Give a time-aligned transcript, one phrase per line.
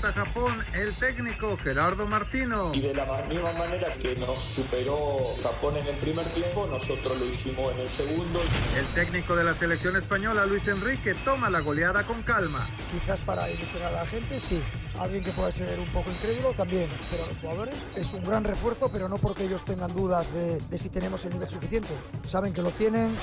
[0.00, 0.52] Derrota a Japón.
[0.74, 2.72] El técnico Gerardo Martino.
[2.74, 4.96] Y de la misma manera que nos superó
[5.42, 8.40] Japón en el primer tiempo, nosotros lo hicimos en el segundo.
[8.76, 12.68] El técnico de la selección española, Luis Enrique, toma la goleada con calma.
[12.92, 14.60] Quizás para ilusionar a la gente, sí.
[15.00, 16.88] Alguien que pueda ser un poco incrédulo también.
[17.10, 20.58] Pero a los jugadores es un gran refuerzo, pero no porque ellos tengan dudas de,
[20.58, 21.88] de si tenemos el nivel suficiente.
[22.26, 23.14] Saben que lo tienen.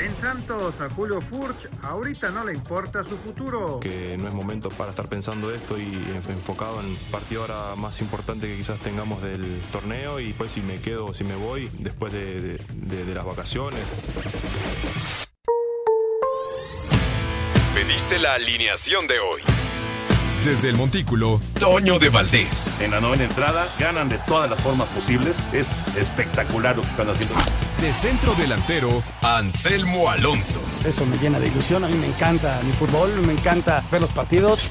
[0.00, 3.80] En Santos, a Julio Furch, ahorita no le importa su futuro.
[3.80, 7.74] que no es momento para estar pensando esto y en- enfocado en el partido ahora
[7.76, 11.36] más importante que quizás tengamos del torneo y después si me quedo o si me
[11.36, 13.80] voy después de, de- de- de las vacaciones.
[17.74, 19.42] Pediste la alineación de hoy.
[20.44, 22.76] Desde el Montículo, Toño de Valdés.
[22.80, 25.48] En la novena entrada ganan de todas las formas posibles.
[25.52, 27.34] Es espectacular lo que están haciendo.
[27.80, 30.60] De centro delantero, Anselmo Alonso.
[30.84, 31.84] Eso me llena de ilusión.
[31.84, 34.70] A mí me encanta mi fútbol, me encanta ver los partidos.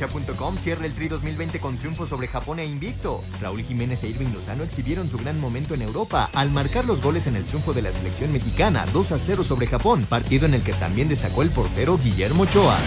[0.00, 3.22] Cancha.com cierra el Tri 2020 con triunfo sobre Japón e invicto.
[3.40, 7.26] Raúl Jiménez e Irving Lozano exhibieron su gran momento en Europa al marcar los goles
[7.26, 10.62] en el triunfo de la selección mexicana 2 a 0 sobre Japón, partido en el
[10.62, 12.78] que también destacó el portero Guillermo Ochoa.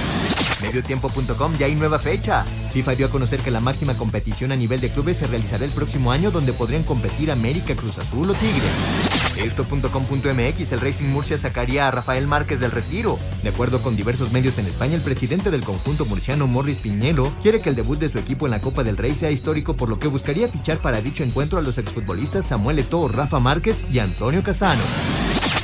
[0.63, 2.45] Mediotiempo.com ya hay nueva fecha.
[2.71, 5.71] FIFA dio a conocer que la máxima competición a nivel de clubes se realizará el
[5.71, 9.22] próximo año donde podrían competir América, Cruz Azul o Tigres.
[9.37, 13.19] Esto.com.mx el Racing Murcia sacaría a Rafael Márquez del retiro.
[13.41, 17.59] De acuerdo con diversos medios en España, el presidente del conjunto murciano Morris Piñelo quiere
[17.59, 19.99] que el debut de su equipo en la Copa del Rey sea histórico por lo
[19.99, 24.43] que buscaría fichar para dicho encuentro a los exfutbolistas Samuel Eto'o, Rafa Márquez y Antonio
[24.43, 24.83] Casano.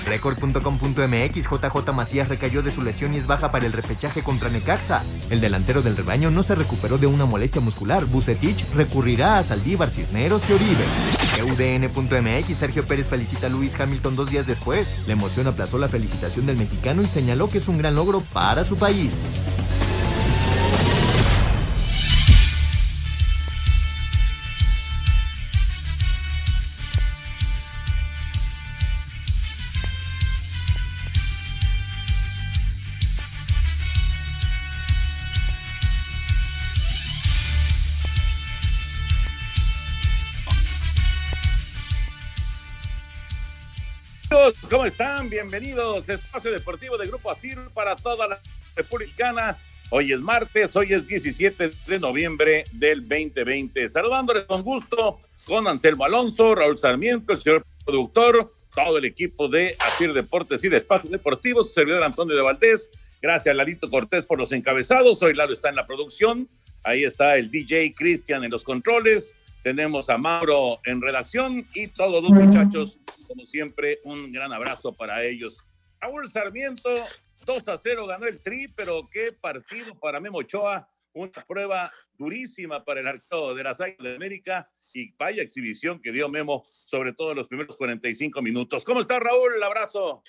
[0.10, 5.04] Record.com.mx JJ Macías recayó de su lesión y es baja para el repechaje contra Necaxa.
[5.30, 8.06] El delantero del rebaño no se recuperó de una molestia muscular.
[8.06, 10.84] Bucetich recurrirá a Saldívar, Cisneros y Oribe.
[11.44, 15.08] UDN.mx Sergio Pérez felicita a Luis Hamilton dos días después.
[15.08, 18.64] La emoción aplazó la felicitación del mexicano y señaló que es un gran logro para
[18.64, 19.14] su país.
[44.70, 45.30] ¿Cómo están?
[45.30, 46.08] Bienvenidos.
[46.08, 48.40] Espacio Deportivo de Grupo Asir para toda la
[48.76, 49.58] Republicana.
[49.90, 53.90] Hoy es martes, hoy es 17 de noviembre del 2020.
[53.90, 59.76] Saludándoles con gusto con Anselmo Alonso, Raúl Sarmiento, el señor productor, todo el equipo de
[59.80, 62.92] Asir Deportes y de Espacio Deportivo, su servidor Antonio de Valdés.
[63.22, 65.22] Gracias, Lalito Cortés, por los encabezados.
[65.24, 66.48] Hoy Lalo está en la producción.
[66.84, 69.36] Ahí está el DJ Cristian en los controles.
[69.64, 72.98] Tenemos a Mauro en redacción y todos los muchachos,
[73.28, 75.58] como siempre, un gran abrazo para ellos.
[76.00, 76.90] Raúl Sarmiento,
[77.46, 82.86] 2 a 0 ganó el Tri, pero qué partido para Memo Ochoa, una prueba durísima
[82.86, 87.14] para el arquero de las Águilas de América y vaya exhibición que dio Memo, sobre
[87.14, 88.84] todo en los primeros 45 minutos.
[88.86, 89.62] ¿Cómo está Raúl?
[89.62, 90.24] Abrazo.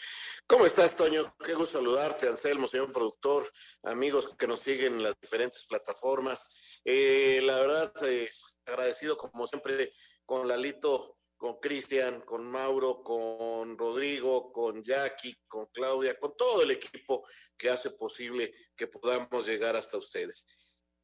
[0.46, 1.34] ¿Cómo estás, Toño?
[1.44, 3.48] Qué gusto saludarte, Anselmo, señor productor,
[3.84, 6.52] amigos que nos siguen en las diferentes plataformas.
[6.84, 8.28] Eh, la verdad, eh,
[8.70, 9.92] agradecido como siempre
[10.24, 16.70] con Lalito, con Cristian, con Mauro, con Rodrigo, con Jackie, con Claudia, con todo el
[16.70, 17.26] equipo
[17.56, 20.46] que hace posible que podamos llegar hasta ustedes.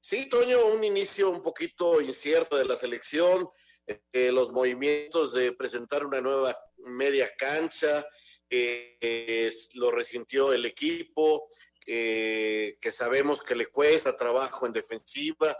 [0.00, 3.48] Sí, Toño, un inicio un poquito incierto de la selección,
[4.12, 8.06] eh, los movimientos de presentar una nueva media cancha,
[8.50, 11.48] eh, lo resintió el equipo,
[11.86, 15.56] eh, que sabemos que le cuesta trabajo en defensiva,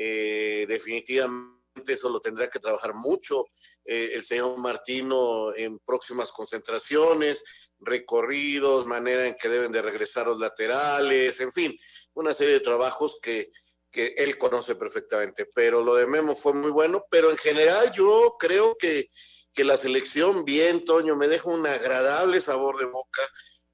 [0.00, 3.46] eh, definitivamente eso lo tendrá que trabajar mucho
[3.84, 7.42] eh, el señor Martino en próximas concentraciones,
[7.80, 11.78] recorridos, manera en que deben de regresar los laterales, en fin,
[12.14, 13.50] una serie de trabajos que,
[13.90, 15.46] que él conoce perfectamente.
[15.52, 19.10] Pero lo de Memo fue muy bueno, pero en general yo creo que,
[19.52, 23.22] que la selección bien, Toño, me deja un agradable sabor de boca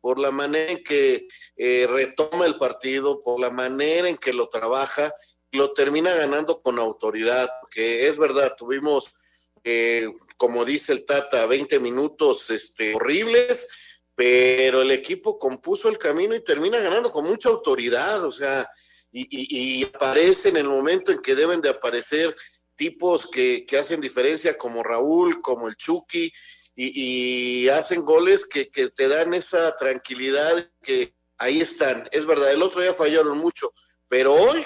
[0.01, 1.27] por la manera en que
[1.57, 5.11] eh, retoma el partido, por la manera en que lo trabaja,
[5.55, 9.15] lo termina ganando con autoridad, que es verdad, tuvimos,
[9.63, 13.69] eh, como dice el Tata, 20 minutos este, horribles,
[14.15, 18.69] pero el equipo compuso el camino y termina ganando con mucha autoridad, o sea,
[19.11, 22.35] y, y, aparece en el momento en que deben de aparecer
[22.75, 26.33] tipos que, hacen diferencia como Raúl, como el Chucky,
[26.75, 32.09] y, hacen goles que, que, te dan esa tranquilidad que ahí están.
[32.11, 33.71] Es verdad, el otro día fallaron mucho,
[34.09, 34.65] pero hoy,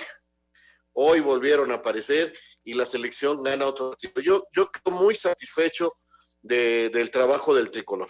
[1.01, 2.35] hoy volvieron a aparecer
[2.65, 4.21] y la selección gana otro partido.
[4.21, 5.93] Yo, yo quedo muy satisfecho
[6.43, 8.09] del trabajo del tricolor.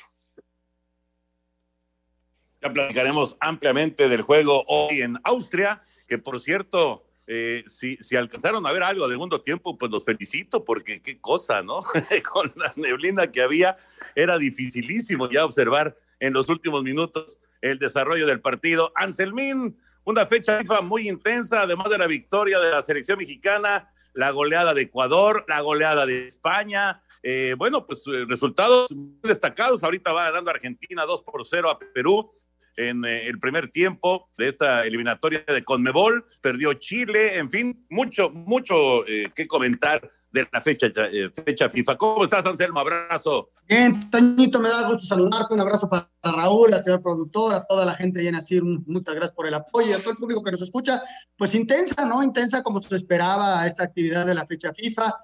[2.62, 8.66] Ya platicaremos ampliamente del juego hoy en Austria, que por cierto, eh, si, si, alcanzaron
[8.66, 11.82] a ver algo del segundo tiempo, pues los felicito, porque qué cosa, ¿no?
[12.32, 13.76] Con la neblina que había,
[14.14, 18.92] era dificilísimo ya observar en los últimos minutos el desarrollo del partido.
[18.96, 24.30] Anselmín, una fecha FIFA muy intensa, además de la victoria de la selección mexicana, la
[24.30, 27.02] goleada de Ecuador, la goleada de España.
[27.22, 28.88] Eh, bueno, pues eh, resultados
[29.22, 29.84] destacados.
[29.84, 32.32] Ahorita va ganando Argentina 2 por 0 a Perú
[32.78, 38.30] en eh, el primer tiempo de esta eliminatoria de Conmebol, perdió Chile, en fin, mucho,
[38.30, 41.96] mucho eh, que comentar de la fecha, eh, fecha FIFA.
[41.96, 42.80] ¿Cómo estás, Anselmo?
[42.80, 43.50] Abrazo.
[43.66, 45.54] Bien, Toñito, me da gusto saludarte.
[45.54, 48.60] Un abrazo para Raúl, al señor productor, a toda la gente llena así.
[48.60, 51.02] Muchas gracias por el apoyo y a todo el público que nos escucha.
[51.36, 52.22] Pues intensa, ¿no?
[52.22, 55.14] Intensa como se esperaba esta actividad de la fecha FIFA.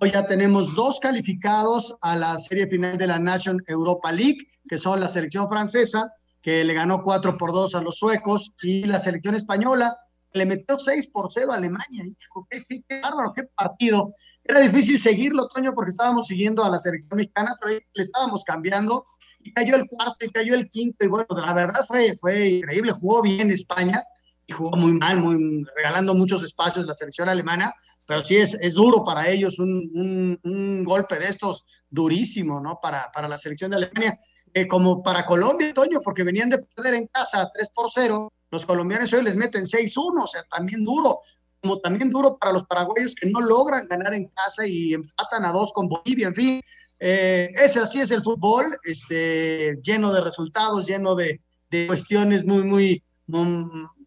[0.00, 4.38] Hoy ya tenemos dos calificados a la serie final de la Nation Europa League,
[4.68, 6.12] que son la selección francesa
[6.44, 9.96] que le ganó 4 por 2 a los suecos, y la selección española
[10.34, 12.04] le metió 6 por 0 a Alemania.
[12.50, 14.12] qué, bárbaro, qué partido.
[14.44, 19.06] Era difícil seguirlo, Toño, porque estábamos siguiendo a la selección mexicana, pero le estábamos cambiando,
[19.40, 22.92] y cayó el cuarto, y cayó el quinto, y bueno, la verdad fue, fue increíble,
[22.92, 24.02] jugó bien España,
[24.46, 27.72] y jugó muy mal, muy, regalando muchos espacios la selección alemana,
[28.06, 32.78] pero sí es, es duro para ellos, un, un, golpe de estos durísimo, ¿no?
[32.82, 34.18] Para, para la selección de Alemania.
[34.52, 38.64] Eh, como para Colombia, Toño, porque venían de perder en casa 3 por 0, los
[38.64, 41.20] colombianos hoy les meten 6-1, o sea, también duro,
[41.64, 45.52] como también duro para los paraguayos que no logran ganar en casa y empatan a
[45.52, 46.60] dos con Bolivia, en fin,
[47.00, 51.40] eh, ese así es el fútbol, este, lleno de resultados, lleno de,
[51.88, 53.02] cuestiones muy, muy,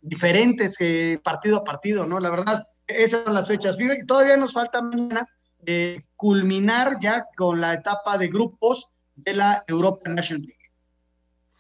[0.02, 2.20] diferentes eh, partido a partido, ¿no?
[2.20, 5.28] La verdad, esas son las fechas y todavía nos falta mañana
[5.66, 10.58] eh, culminar ya con la etapa de grupos de la Europa National League.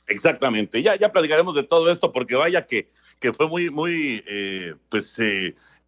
[0.05, 2.87] Exactamente, ya, ya platicaremos de todo esto porque vaya que,
[3.19, 5.19] que fue muy, muy, eh, pues,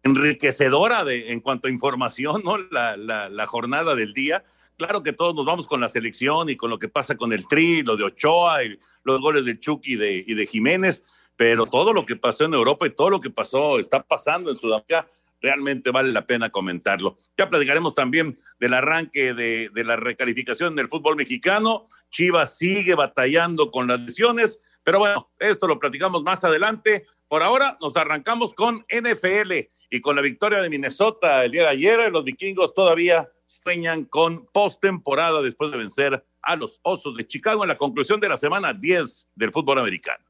[0.02, 2.58] enriquecedora de, en cuanto a información, ¿no?
[2.58, 4.44] La, la, la, jornada del día.
[4.76, 7.46] Claro que todos nos vamos con la selección y con lo que pasa con el
[7.46, 11.04] Tri, lo de Ochoa y los goles de Chucky y de, y de Jiménez,
[11.36, 14.56] pero todo lo que pasó en Europa y todo lo que pasó, está pasando en
[14.56, 15.06] Sudamérica,
[15.40, 17.16] realmente vale la pena comentarlo.
[17.36, 21.88] Ya platicaremos también del arranque de, la recalificación del fútbol mexicano.
[22.10, 27.06] Chivas sigue batallando con las lesiones, pero bueno, esto lo platicamos más adelante.
[27.28, 29.52] Por ahora nos arrancamos con NFL
[29.90, 32.12] y con la victoria de Minnesota el día de ayer.
[32.12, 37.68] Los vikingos todavía sueñan con postemporada después de vencer a los Osos de Chicago en
[37.68, 40.24] la conclusión de la semana 10 del fútbol americano.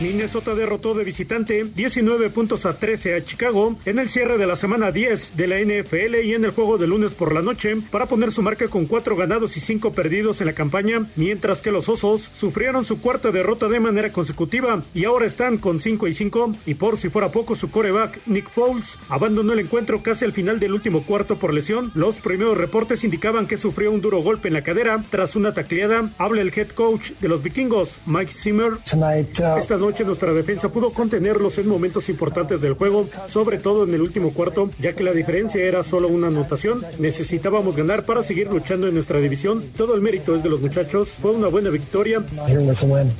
[0.00, 4.54] Minnesota derrotó de visitante 19 puntos a 13 a Chicago en el cierre de la
[4.54, 8.06] semana 10 de la NFL y en el juego de lunes por la noche para
[8.06, 11.88] poner su marca con cuatro ganados y cinco perdidos en la campaña, mientras que los
[11.88, 16.52] Osos sufrieron su cuarta derrota de manera consecutiva y ahora están con 5 y 5
[16.66, 20.60] y por si fuera poco su coreback Nick Foles abandonó el encuentro casi al final
[20.60, 21.90] del último cuarto por lesión.
[21.94, 26.10] Los primeros reportes indicaban que sufrió un duro golpe en la cadera tras una tacleada.
[26.18, 28.74] Habla el head coach de los vikingos, Mike Zimmer.
[28.74, 33.94] Uh, Esta noche nuestra defensa pudo contenerlos en momentos importantes del juego, sobre todo en
[33.94, 36.84] el último cuarto, ya que la diferencia era solo una anotación.
[36.98, 39.64] Necesitábamos ganar para seguir luchando en nuestra división.
[39.76, 41.10] Todo el mérito es de los muchachos.
[41.20, 42.22] Fue una buena victoria.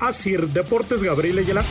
[0.00, 1.64] Asir Deportes Gabriel Ayala.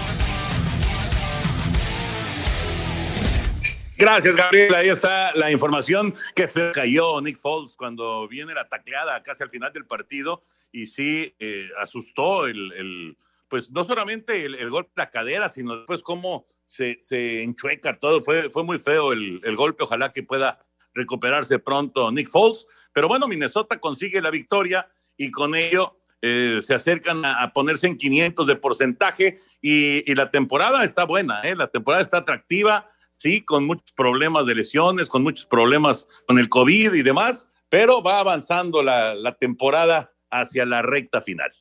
[3.97, 4.75] Gracias, Gabriel.
[4.75, 9.73] Ahí está la información que cayó Nick Foles cuando viene la tacleada casi al final
[9.73, 13.17] del partido y sí eh, asustó el,
[13.49, 16.97] pues no solamente el, golpe de la cadera, sino después cómo se,
[17.43, 18.21] enchueca todo.
[18.21, 19.83] Fue, fue muy feo el, el, golpe.
[19.83, 22.67] Ojalá que pueda recuperarse pronto Nick Foles.
[22.93, 27.97] Pero bueno, Minnesota consigue la victoria y con ello eh, se acercan a, ponerse en
[27.97, 31.55] 500 de porcentaje y, y la temporada está buena, ¿eh?
[31.55, 36.49] la temporada está atractiva, sí, con muchos problemas de lesiones, con muchos problemas con el
[36.49, 41.51] COVID y demás, pero va avanzando la, la temporada hacia la recta final.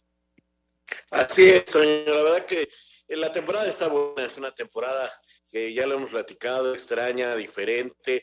[1.10, 2.04] Así es, Toño.
[2.06, 2.68] La verdad que
[3.08, 5.10] la temporada está buena, es una temporada
[5.50, 8.22] que ya lo hemos platicado, extraña, diferente,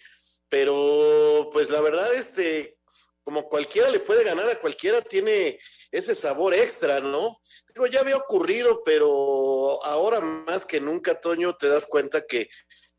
[0.49, 2.77] pero pues la verdad, este,
[3.23, 5.59] como cualquiera le puede ganar a cualquiera, tiene
[5.91, 7.41] ese sabor extra, ¿no?
[7.73, 12.49] Digo, ya había ocurrido, pero ahora más que nunca, Toño, te das cuenta que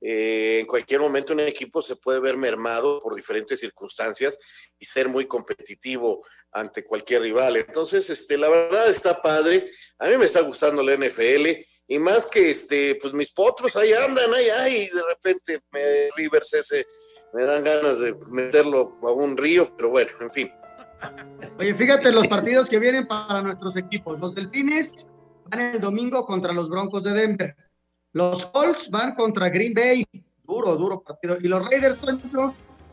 [0.00, 4.38] eh, en cualquier momento un equipo se puede ver mermado por diferentes circunstancias
[4.78, 6.23] y ser muy competitivo
[6.55, 7.57] ante cualquier rival.
[7.57, 9.71] Entonces, este, la verdad está padre.
[9.99, 11.47] A mí me está gustando la NFL
[11.87, 16.09] y más que este, pues mis potros ahí andan, ahí, ahí, y de repente me
[16.17, 16.87] Rivers ese
[17.35, 20.53] me dan ganas de meterlo a un río, pero bueno, en fin.
[21.59, 24.21] Oye, fíjate los partidos que vienen para nuestros equipos.
[24.21, 25.09] Los Delfines
[25.51, 27.57] van el domingo contra los Broncos de Denver.
[28.13, 30.05] Los Colts van contra Green Bay.
[30.45, 31.37] Duro, duro partido.
[31.41, 31.99] Y los Raiders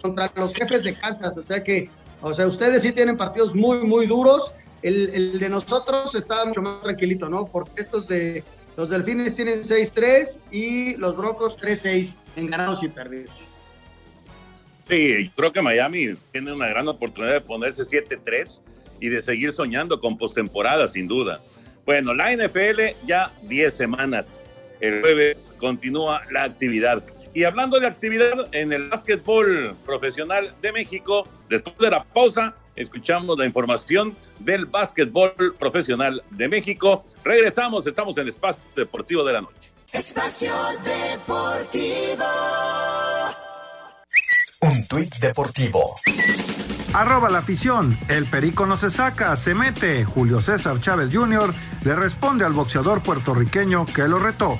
[0.01, 1.37] contra los jefes de Kansas.
[1.37, 1.87] O sea que,
[2.21, 4.53] o sea, ustedes sí tienen partidos muy, muy duros.
[4.81, 7.45] El, el de nosotros está mucho más tranquilito, ¿no?
[7.45, 8.43] Porque estos de
[8.77, 13.33] los Delfines tienen 6-3 y los Broncos 3-6 en ganados y perdidos.
[14.87, 18.61] Sí, creo que Miami tiene una gran oportunidad de ponerse 7-3
[18.99, 21.41] y de seguir soñando con postemporada, sin duda.
[21.85, 24.29] Bueno, la NFL ya 10 semanas.
[24.79, 27.03] El jueves continúa la actividad.
[27.33, 33.39] Y hablando de actividad en el básquetbol profesional de México, después de la pausa, escuchamos
[33.39, 37.05] la información del básquetbol profesional de México.
[37.23, 39.71] Regresamos, estamos en el Espacio Deportivo de la Noche.
[39.93, 42.25] Espacio Deportivo.
[44.61, 45.95] Un tuit deportivo.
[46.93, 47.97] Arroba la afición.
[48.09, 50.03] El perico no se saca, se mete.
[50.03, 51.53] Julio César Chávez Jr.
[51.83, 54.57] le responde al boxeador puertorriqueño que lo retó.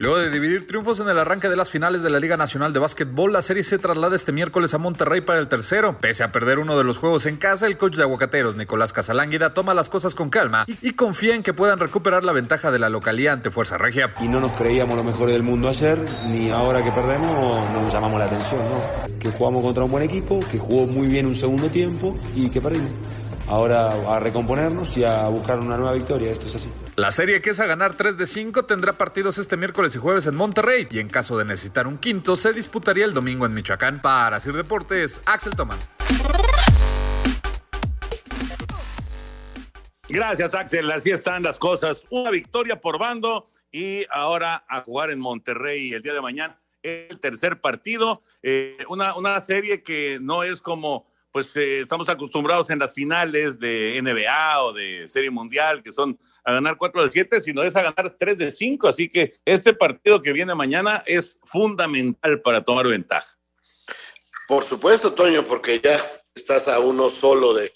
[0.00, 2.78] Luego de dividir triunfos en el arranque de las finales de la Liga Nacional de
[2.78, 5.98] Básquetbol, la serie se traslada este miércoles a Monterrey para el tercero.
[5.98, 9.54] Pese a perder uno de los juegos en casa, el coach de Aguacateros, Nicolás Casalánguida,
[9.54, 12.88] toma las cosas con calma y, confía en que puedan recuperar la ventaja de la
[12.88, 14.14] localía ante Fuerza Regia.
[14.20, 18.20] Y no nos creíamos lo mejor del mundo ayer, ni ahora que perdemos nos llamamos
[18.20, 19.18] la atención, ¿no?
[19.18, 22.60] Que jugamos contra un buen equipo, que jugó muy bien un segundo tiempo y que
[22.60, 22.92] perdimos
[23.48, 26.30] ahora a recomponernos y a buscar una nueva victoria.
[26.30, 26.70] Esto es así.
[26.96, 30.26] La serie que es a ganar 3 de 5 tendrá partidos este miércoles y jueves
[30.26, 34.00] en Monterrey y en caso de necesitar un quinto se disputaría el domingo en Michoacán.
[34.02, 35.78] Para Sir Deportes, Axel Tomán.
[40.08, 40.90] Gracias, Axel.
[40.90, 42.06] Así están las cosas.
[42.10, 46.60] Una victoria por bando y ahora a jugar en Monterrey el día de mañana.
[46.82, 51.06] El tercer partido, eh, una, una serie que no es como
[51.38, 56.18] pues eh, estamos acostumbrados en las finales de NBA o de Serie Mundial, que son
[56.42, 58.88] a ganar 4 de 7, sino es a ganar 3 de 5.
[58.88, 63.38] Así que este partido que viene mañana es fundamental para tomar ventaja.
[64.48, 66.04] Por supuesto, Toño, porque ya
[66.34, 67.72] estás a uno solo de,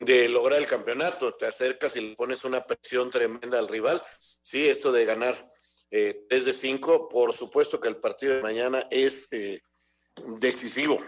[0.00, 4.02] de lograr el campeonato, te acercas y le pones una presión tremenda al rival.
[4.42, 5.48] Sí, esto de ganar
[5.92, 9.62] eh, 3 de 5, por supuesto que el partido de mañana es eh,
[10.40, 10.98] decisivo.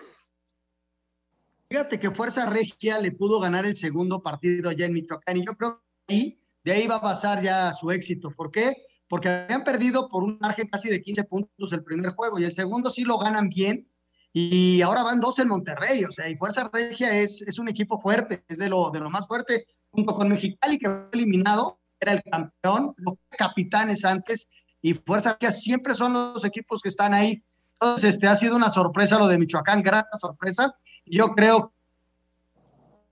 [1.73, 5.55] Fíjate que Fuerza Regia le pudo ganar el segundo partido allá en Michoacán y yo
[5.55, 8.31] creo que ahí, de ahí va a pasar ya su éxito.
[8.31, 8.77] ¿Por qué?
[9.09, 12.53] Porque habían perdido por un margen casi de 15 puntos el primer juego y el
[12.53, 13.89] segundo sí lo ganan bien
[14.35, 17.99] y ahora van dos en Monterrey, o sea, y Fuerza Regia es, es un equipo
[17.99, 22.13] fuerte, es de lo, de lo más fuerte, junto con Mexicali que fue eliminado, era
[22.13, 24.51] el campeón, los capitanes antes,
[24.83, 27.43] y Fuerza Regia siempre son los equipos que están ahí.
[27.81, 30.77] Entonces, este ha sido una sorpresa lo de Michoacán, gran sorpresa,
[31.17, 31.73] yo creo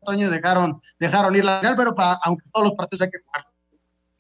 [0.04, 3.46] Toño dejaron, dejaron ir la final, pero para, aunque todos los partidos hay que jugar.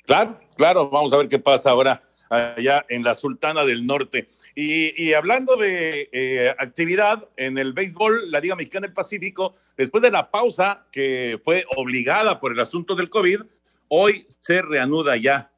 [0.04, 4.28] Claro, claro, vamos a ver qué pasa ahora allá en la Sultana del Norte.
[4.54, 10.02] Y, y hablando de eh, actividad en el béisbol, la Liga Mexicana del Pacífico, después
[10.02, 13.40] de la pausa que fue obligada por el asunto del COVID,
[13.88, 15.50] hoy se reanuda ya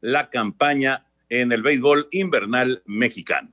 [0.00, 3.50] la campaña en el béisbol invernal mexicano.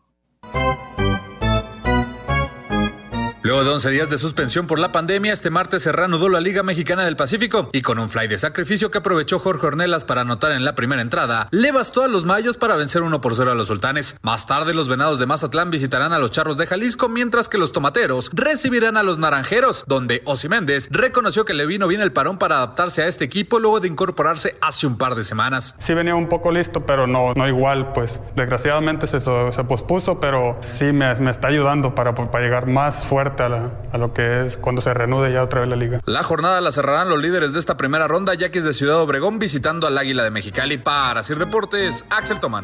[3.47, 6.63] Luego de 11 días de suspensión por la pandemia, este martes se reanudó la Liga
[6.63, 10.51] Mexicana del Pacífico y con un fly de sacrificio que aprovechó Jorge Ornelas para anotar
[10.51, 13.55] en la primera entrada, le bastó a los mayos para vencer 1 por 0 a
[13.55, 14.17] los sultanes.
[14.21, 17.71] Más tarde, los venados de Mazatlán visitarán a los charros de Jalisco, mientras que los
[17.71, 22.37] tomateros recibirán a los naranjeros, donde Osi Méndez reconoció que le vino bien el parón
[22.39, 25.73] para adaptarse a este equipo luego de incorporarse hace un par de semanas.
[25.79, 30.57] Sí venía un poco listo, pero no, no igual, pues desgraciadamente se, se pospuso, pero
[30.59, 34.57] sí me, me está ayudando para, para llegar más fuerte a, la, lo que es
[34.57, 36.01] cuando se reanude ya otra vez la liga.
[36.05, 38.99] La jornada la cerrarán los líderes de esta primera ronda, ya que es de Ciudad
[39.01, 42.05] Obregón visitando al Águila de Mexicali para hacer deportes.
[42.09, 42.63] Axel Tomán.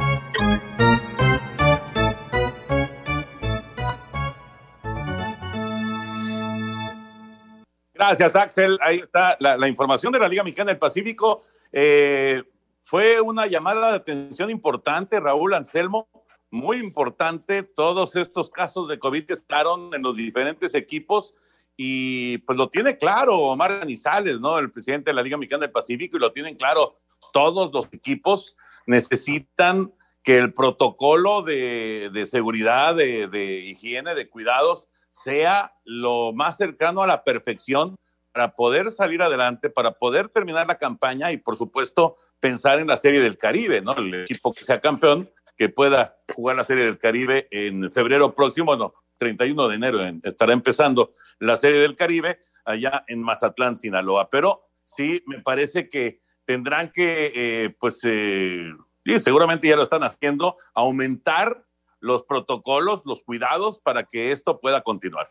[7.94, 8.78] Gracias, Axel.
[8.82, 11.42] Ahí está la, información de la Liga Mexicana del Pacífico.
[11.72, 12.44] Eh,
[12.82, 16.10] fue una llamada de atención importante, Raúl Anselmo,
[16.54, 17.64] muy importante.
[17.64, 21.34] Todos estos casos de COVID estaron en los diferentes equipos
[21.76, 24.60] y pues lo tiene claro Omar Canizales, ¿no?
[24.60, 27.00] El presidente de la Liga Mexicana del Pacífico y lo tienen claro
[27.34, 28.56] todos los equipos
[28.86, 29.92] necesitan
[30.22, 37.08] que el protocolo de, seguridad, de, de, higiene, de cuidados sea lo más cercano a
[37.08, 37.96] la perfección
[38.32, 42.98] para poder salir adelante, para poder terminar la campaña y por supuesto pensar en la
[42.98, 43.96] Serie del Caribe, ¿no?
[43.96, 48.66] El equipo que sea campeón, que pueda jugar la Serie del Caribe en febrero próximo,
[48.68, 54.30] bueno, 31 de enero estará empezando la Serie del Caribe allá en Mazatlán, Sinaloa.
[54.30, 58.74] Pero sí, me parece que tendrán que, eh, pues, eh,
[59.06, 61.66] y seguramente ya lo están haciendo, aumentar
[62.00, 65.30] los protocolos, los cuidados para que esto pueda continuar.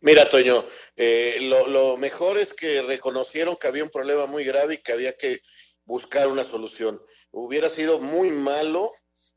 [0.00, 0.64] Mira, Toño,
[0.96, 5.16] eh, lo, mejor es que reconocieron que había un problema muy grave y que había
[5.16, 5.40] que
[5.84, 7.00] buscar una solución.
[7.30, 8.90] Hubiera sido muy malo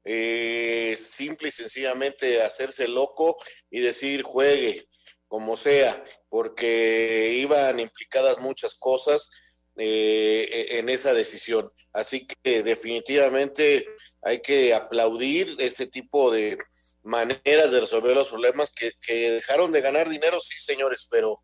[0.10, 3.36] eh, simple y sencillamente hacerse loco
[3.70, 4.88] y decir juegue
[5.28, 9.30] como sea, porque iban implicadas muchas cosas
[9.76, 11.70] eh, e-, en esa decisión.
[11.92, 13.86] Así que definitivamente
[14.22, 16.58] hay que aplaudir ese tipo de
[17.04, 21.42] maneras de resolver los problemas que, que dejaron de ganar dinero, sí, señores, pero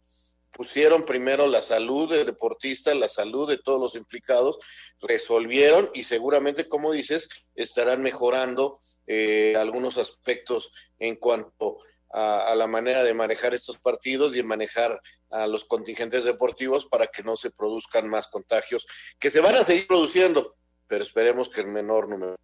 [0.54, 4.60] pusieron primero la salud del deportista, la salud de todos los implicados,
[5.02, 11.80] resolvieron y seguramente, como dices, estarán mejorando eh, algunos aspectos en cuanto
[12.14, 17.24] a, la manera de manejar estos partidos y manejar a los contingentes deportivos para que
[17.24, 18.86] no se produzcan más contagios,
[19.20, 20.56] que se van a seguir produciendo,
[20.88, 22.36] pero esperemos que en menor número.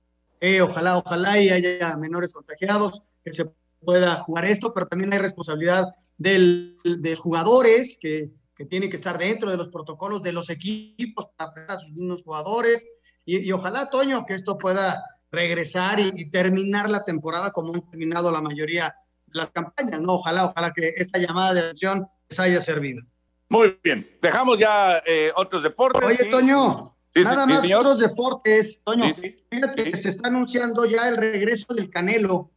[0.42, 3.46] Eh, ojalá, ojalá y haya menores contagiados, que se
[3.80, 5.86] pueda jugar esto, pero también hay responsabilidad
[6.20, 11.28] del, de jugadores que, que, tienen que estar dentro de los protocolos de los equipos
[11.36, 12.86] para a sus mismos jugadores.
[13.26, 18.42] Y, ojalá, Toño, que esto pueda regresar y, terminar la temporada como han terminado la
[18.42, 18.94] mayoría
[19.28, 20.14] de las campañas, ¿no?
[20.14, 23.02] Ojalá, ojalá que esta llamada de atención les haya servido.
[23.48, 26.04] Muy bien, dejamos ya eh, otros deportes.
[26.04, 29.12] Oye, Toño, nada más otros deportes, Toño.
[29.14, 32.52] Fíjate que se está anunciando ya el regreso del Canelo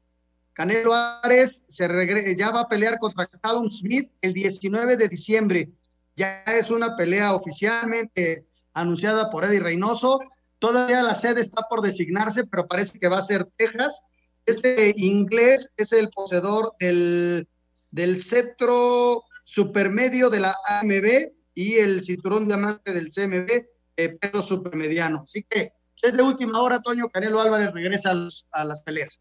[0.53, 5.71] Canelo Álvarez se ya va a pelear contra Callum Smith el 19 de diciembre.
[6.17, 10.21] Ya es una pelea oficialmente anunciada por Eddie Reynoso.
[10.59, 14.03] Todavía la sede está por designarse, pero parece que va a ser Texas.
[14.45, 17.49] Este inglés es el poseedor del,
[17.91, 23.51] del cetro supermedio de la AMB y el cinturón diamante del CMB,
[23.97, 25.21] eh, peso supermediano.
[25.23, 28.13] Así que es de última hora, Toño, Canelo Álvarez regresa
[28.51, 29.21] a las peleas.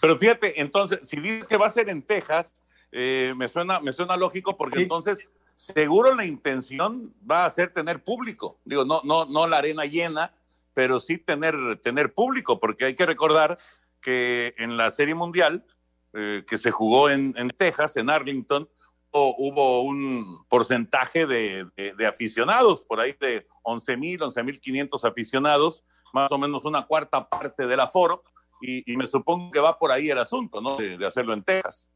[0.00, 2.56] Pero fíjate, entonces, si dices que va a ser en Texas,
[2.92, 8.02] eh, me, suena, me suena lógico porque entonces seguro la intención va a ser tener
[8.02, 8.58] público.
[8.64, 10.32] Digo, no, no, no la arena llena,
[10.74, 13.58] pero sí tener, tener público, porque hay que recordar
[14.00, 15.64] que en la Serie Mundial
[16.12, 18.68] eh, que se jugó en, en, Texas, en Arlington,
[19.10, 25.84] hubo un porcentaje de, de, aficionados, por ahí de 11 mil, 11 mil 500 aficionados,
[26.12, 28.24] más o menos una cuarta parte del aforo,
[28.60, 30.76] y, me supongo que va por ahí el asunto, ¿no?
[30.76, 31.88] De, hacerlo en Texas.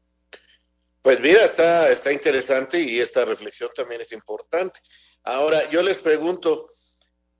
[1.01, 4.79] Pues mira, está, está interesante y esta reflexión también es importante.
[5.23, 6.69] Ahora, yo les pregunto,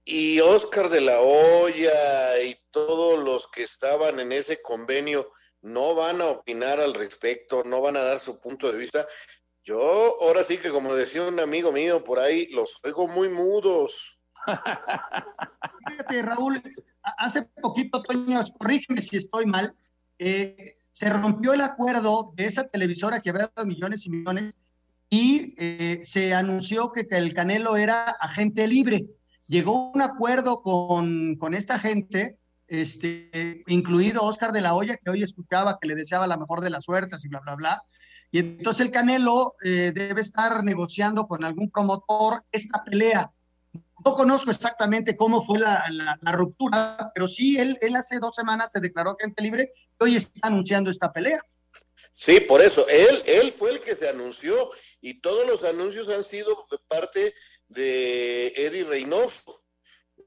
[0.06, 6.22] ¿y Oscar de la Hoya y todos los que estaban en ese convenio no van
[6.22, 9.08] a opinar al respecto, no van a dar su punto de vista?
[9.64, 14.19] Yo ahora sí que como decía un amigo mío por ahí, los oigo muy mudos.
[16.24, 16.62] Raúl,
[17.02, 19.76] hace poquito, Toño, corrígeme si estoy mal,
[20.18, 24.60] eh, se rompió el acuerdo de esa televisora que había dado millones y millones
[25.10, 29.08] y eh, se anunció que, el Canelo era agente libre.
[29.48, 35.24] Llegó un acuerdo con, con esta gente, este, incluido Oscar de la Hoya, que hoy
[35.24, 37.84] escuchaba que le deseaba la mejor de las suertes y bla, bla, bla.
[38.32, 43.32] Y entonces el Canelo eh, debe estar negociando con algún promotor esta pelea.
[44.06, 48.80] No conozco exactamente cómo fue la, ruptura, pero sí, él, él hace dos semanas se
[48.80, 51.42] declaró agente libre y hoy está anunciando esta pelea.
[52.14, 54.70] Sí, por eso, él, él fue el que se anunció
[55.02, 57.34] y todos los anuncios han sido de parte
[57.70, 59.64] de Eddie Reynoso.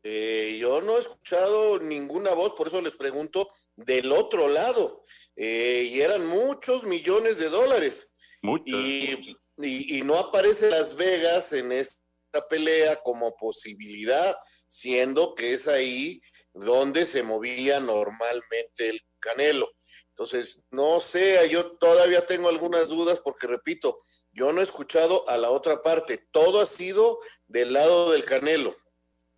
[0.02, 5.04] Eh, yo no he escuchado ninguna voz, por eso les pregunto del otro lado.
[5.36, 8.10] Eh, y eran muchos millones de dólares.
[8.42, 8.68] Muchos.
[8.68, 12.01] Y, y, y, no aparece Las Vegas en este
[12.40, 14.36] pelea como posibilidad,
[14.68, 16.20] siendo que es ahí
[16.54, 19.70] donde se movía normalmente el Canelo.
[20.10, 25.38] Entonces, no sé, yo todavía tengo algunas dudas porque, repito, yo no he escuchado a
[25.38, 26.26] la otra parte.
[26.30, 28.76] Todo ha sido del lado del Canelo.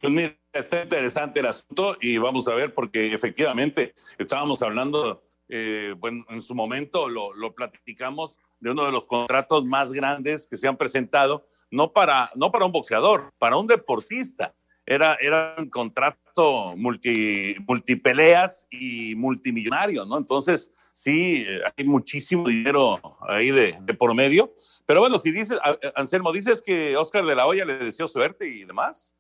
[0.01, 5.95] Pues mira, está interesante el asunto y vamos a ver porque efectivamente estábamos hablando, eh,
[5.97, 10.57] bueno, en su momento lo, lo platicamos de uno de los contratos más grandes que
[10.57, 14.55] se han presentado, no para, no para un boxeador, para un deportista.
[14.87, 20.19] Era, era un contrato multi, multipeleas y multimillonario, ¿no?
[20.19, 21.45] Entonces, sí,
[21.77, 24.55] hay muchísimo dinero ahí de, de por medio.
[24.87, 25.59] Pero bueno, si dices,
[25.97, 29.15] Anselmo, dices que Oscar de la Hoya le deseó suerte y demás.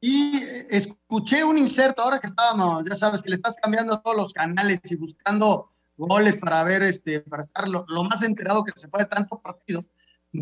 [0.00, 4.32] Y escuché un inserto ahora que estábamos, ya sabes, que le estás cambiando todos los
[4.32, 8.88] canales y buscando goles para ver, este, para estar lo, lo más enterado que se
[8.88, 9.84] puede tanto partido.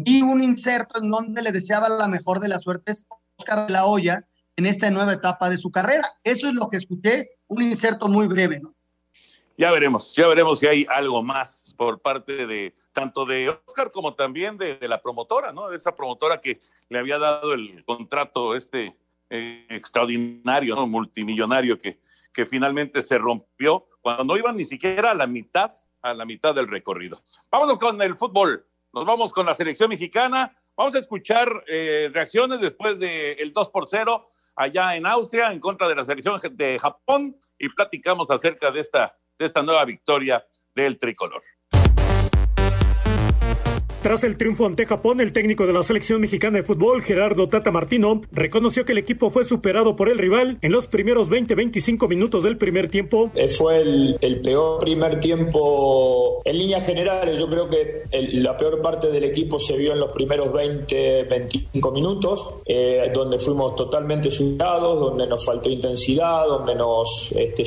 [0.02, 3.72] Vi un inserto en donde le deseaba la mejor de las suertes a Oscar de
[3.72, 4.26] la Hoya
[4.56, 6.08] en esta nueva etapa de su carrera.
[6.22, 8.74] Eso es lo que escuché, un inserto muy breve, ¿no?
[9.56, 14.14] Ya veremos, ya veremos si hay algo más por parte de tanto de Oscar como
[14.14, 15.68] también de, de la promotora, ¿no?
[15.68, 18.96] De esa promotora que le había dado el contrato este
[19.30, 20.86] eh, extraordinario, ¿no?
[20.86, 21.98] multimillonario que,
[22.32, 26.54] que finalmente se rompió cuando no iban ni siquiera a la mitad, a la mitad
[26.54, 27.18] del recorrido.
[27.50, 32.60] Vámonos con el fútbol, nos vamos con la selección mexicana, vamos a escuchar eh, reacciones
[32.60, 36.78] después del el 2 por 0 allá en Austria en contra de la selección de
[36.78, 41.42] Japón y platicamos acerca de esta, de esta nueva victoria del tricolor.
[44.04, 47.70] Tras el triunfo ante Japón, el técnico de la selección mexicana de fútbol, Gerardo Tata
[47.70, 52.42] Martino, reconoció que el equipo fue superado por el rival en los primeros 20-25 minutos
[52.42, 53.30] del primer tiempo.
[53.34, 57.38] Eh, fue el, el, peor primer tiempo en líneas generales.
[57.38, 62.56] Yo creo que la peor parte del equipo se vio en los primeros 20-25 minutos,
[62.66, 67.64] eh, donde fuimos totalmente superados, donde nos faltó intensidad, donde nos este,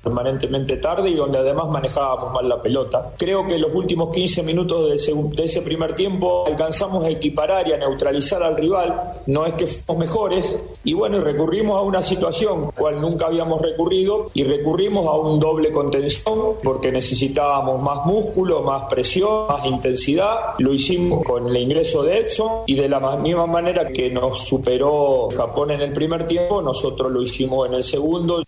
[0.00, 3.14] permanentemente tarde y donde además manejábamos mal la pelota.
[3.18, 7.66] Creo que los últimos 15 minutos del de ese primer primer tiempo alcanzamos a equiparar
[7.66, 12.02] y a neutralizar al rival, no es que fuimos mejores, y bueno, recurrimos a una
[12.02, 18.60] situación cual nunca habíamos recurrido y recurrimos a un doble contención porque necesitábamos más músculo,
[18.60, 20.58] más presión, más intensidad.
[20.58, 25.30] Lo hicimos con el ingreso de Edson y de la misma manera que nos superó
[25.34, 28.42] Japón en el primer tiempo, nosotros lo hicimos en el segundo.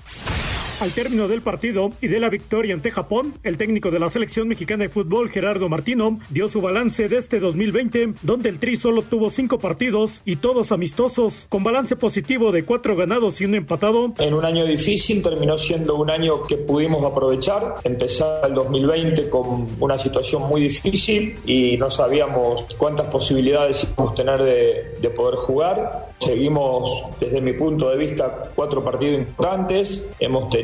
[0.81, 4.49] Al término del partido y de la victoria ante Japón, el técnico de la selección
[4.49, 9.03] mexicana de fútbol, Gerardo Martino, dio su balance de este 2020, donde el Tri solo
[9.03, 14.13] tuvo cinco partidos y todos amistosos, con balance positivo de cuatro ganados y un empatado.
[14.19, 17.77] En un año difícil terminó siendo un año que pudimos aprovechar.
[17.85, 24.17] Empezar el 2020 con una situación muy difícil y no sabíamos cuántas posibilidades íbamos a
[24.17, 26.09] tener de, de poder jugar.
[26.19, 30.09] Seguimos, desde mi punto de vista, cuatro partidos importantes.
[30.19, 30.64] Hemos tenido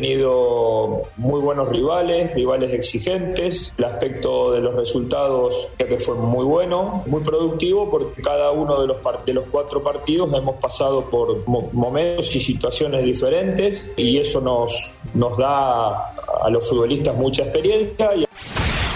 [1.17, 3.75] muy buenos rivales, rivales exigentes.
[3.79, 8.87] El aspecto de los resultados que fue muy bueno, muy productivo, porque cada uno de
[8.87, 14.95] los, de los cuatro partidos hemos pasado por momentos y situaciones diferentes y eso nos,
[15.15, 18.15] nos da a los futbolistas mucha experiencia.
[18.15, 18.25] Y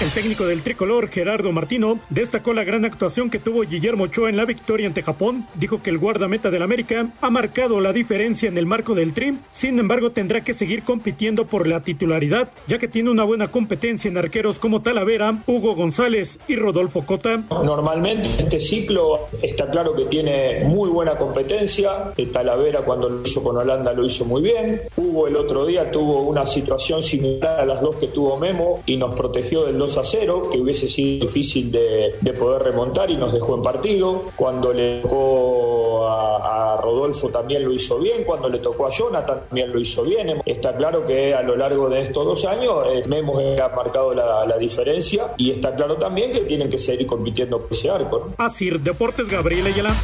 [0.02, 4.36] el técnico del tricolor, Gerardo Martino, destacó la gran actuación que tuvo Guillermo Ochoa en
[4.36, 5.46] la victoria ante Japón.
[5.54, 9.38] Dijo que el guardameta del América ha marcado la diferencia en el marco del Tri.
[9.50, 14.08] Sin embargo, tendrá que seguir compitiendo por la titularidad, ya que tiene una buena competencia
[14.08, 17.42] en arqueros como Talavera, Hugo González y Rodolfo Cota.
[17.48, 22.12] Normalmente este ciclo está claro que tiene muy buena competencia.
[22.32, 24.82] Talavera cuando lo hizo con Holanda lo hizo muy bien.
[24.96, 28.96] Hugo el otro día tuvo una situación similar a las dos que tuvo Memo y
[28.96, 33.16] nos protegió del 2 a 0, que hubiese sido difícil de, de, poder remontar y
[33.16, 34.22] nos dejó en partido.
[34.34, 39.72] Cuando le tocó a, Rodolfo también lo hizo bien, cuando le tocó a Jonathan también
[39.72, 40.42] lo hizo bien.
[40.44, 44.44] Está claro que a lo largo de estos dos años eh, Memo ha marcado la,
[44.44, 48.18] la, diferencia y está claro también que tienen que seguir compitiendo por ese arco.
[48.18, 48.44] ¿no?
[48.44, 49.94] Así, Deportes Gabriel Ayala.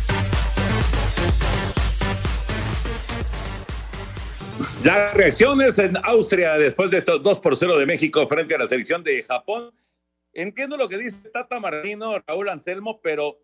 [4.84, 8.66] Las reacciones en Austria después de estos 2 por 0 de México frente a la
[8.66, 9.74] selección de Japón.
[10.32, 13.38] Entiendo lo que dice Tata Martino, Raúl Anselmo, pero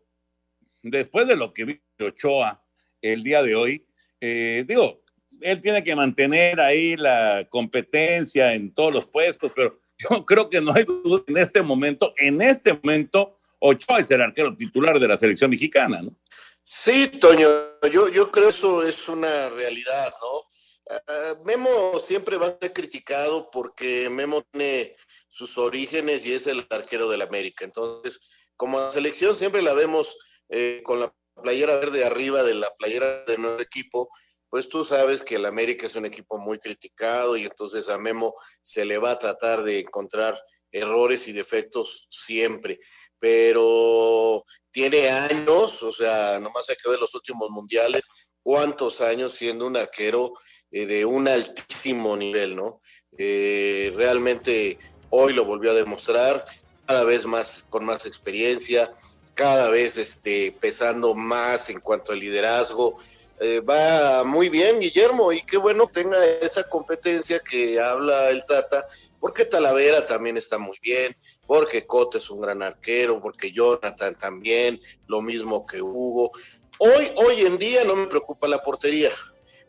[0.83, 2.65] después de lo que vi Ochoa
[3.03, 3.87] el día de hoy,
[4.19, 5.03] eh, digo,
[5.43, 10.63] él tiene que mantener ahí la competencia en todos los puestos, pero yo creo que
[10.63, 15.09] no hay duda en este momento, en este momento, Ochoa es el arquero titular de
[15.09, 16.17] la selección mexicana, ¿no?
[16.63, 17.47] Sí, Toño,
[17.93, 20.56] yo, yo creo eso es una realidad, ¿no?
[20.89, 24.97] Uh, Memo siempre va a ser criticado porque Memo tiene
[25.29, 27.65] sus orígenes y es el arquero del América.
[27.65, 28.21] Entonces,
[28.57, 30.17] como la selección siempre la vemos
[30.49, 34.09] eh, con la playera verde arriba de la playera de nuestro equipo,
[34.49, 38.35] pues tú sabes que el América es un equipo muy criticado y entonces a Memo
[38.63, 42.79] se le va a tratar de encontrar errores y defectos siempre,
[43.19, 48.07] pero tiene años, o sea, nomás hay que ver los últimos mundiales,
[48.43, 50.33] cuántos años siendo un arquero
[50.71, 52.81] eh, de un altísimo nivel, ¿no?
[53.19, 54.79] Eh, realmente
[55.11, 56.45] hoy lo volvió a demostrar,
[56.87, 58.93] cada vez más con más experiencia,
[59.35, 62.99] cada vez este, pesando más en cuanto al liderazgo.
[63.39, 68.87] Eh, va muy bien, Guillermo, y qué bueno tenga esa competencia que habla el Tata,
[69.21, 71.15] porque Talavera también está muy bien,
[71.47, 76.31] porque Cote es un gran arquero, porque Jonathan también, lo mismo que Hugo.
[76.79, 79.11] Hoy, hoy en día no me preocupa la portería,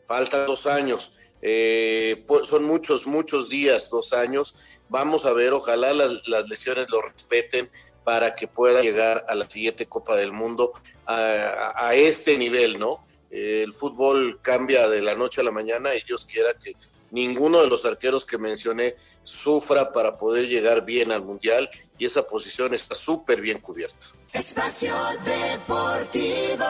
[0.08, 4.56] faltan dos años, eh, pues son muchos, muchos días, dos años.
[4.88, 7.70] Vamos a ver, ojalá las, lesiones lo respeten
[8.04, 10.72] para que pueda llegar a la siguiente Copa del Mundo
[11.06, 13.04] a, este nivel, ¿no?
[13.30, 16.74] el fútbol cambia de la noche a la mañana y Dios quiera que
[17.10, 21.68] ninguno de los arqueros que mencioné sufra para poder llegar bien al Mundial
[21.98, 24.06] y esa posición está súper bien cubierta.
[24.32, 24.94] Espacio
[25.24, 26.64] Deportivo.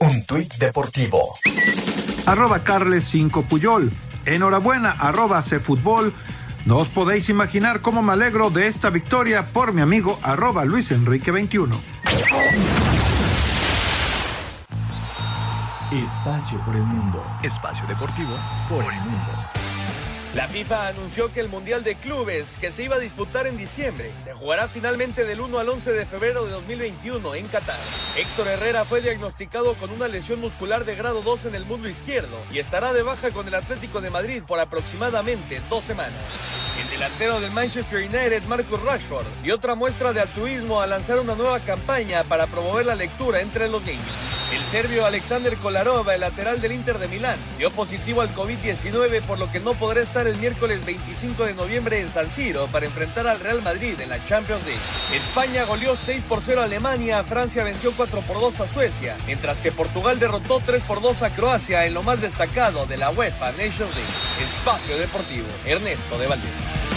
[0.00, 1.34] Un tuit deportivo.
[2.26, 3.90] Arroba Carles 5 Puyol.
[4.26, 6.14] Enhorabuena, arroba Fútbol.
[6.66, 10.92] No os podéis imaginar cómo me alegro de esta victoria por mi amigo arroba Luis
[10.92, 11.80] Enrique 21.
[15.90, 17.24] Espacio por el mundo.
[17.42, 18.36] Espacio deportivo
[18.68, 19.57] por el mundo.
[20.34, 24.12] La FIFA anunció que el Mundial de Clubes, que se iba a disputar en diciembre,
[24.20, 27.80] se jugará finalmente del 1 al 11 de febrero de 2021 en Qatar.
[28.14, 32.36] Héctor Herrera fue diagnosticado con una lesión muscular de grado 2 en el muslo izquierdo
[32.50, 36.12] y estará de baja con el Atlético de Madrid por aproximadamente dos semanas.
[36.98, 41.36] El delantero del Manchester United, Marcus Rashford, dio otra muestra de altruismo al lanzar una
[41.36, 44.02] nueva campaña para promover la lectura entre los niños.
[44.52, 49.38] El serbio Alexander Kolarov, el lateral del Inter de Milán, dio positivo al COVID-19 por
[49.38, 53.28] lo que no podrá estar el miércoles 25 de noviembre en San Siro para enfrentar
[53.28, 54.80] al Real Madrid en la Champions League.
[55.14, 59.60] España goleó 6 por 0 a Alemania, Francia venció 4 por 2 a Suecia, mientras
[59.60, 63.52] que Portugal derrotó 3 por 2 a Croacia en lo más destacado de la UEFA
[63.52, 64.42] Nations League.
[64.42, 66.87] Espacio Deportivo, Ernesto de Valdés.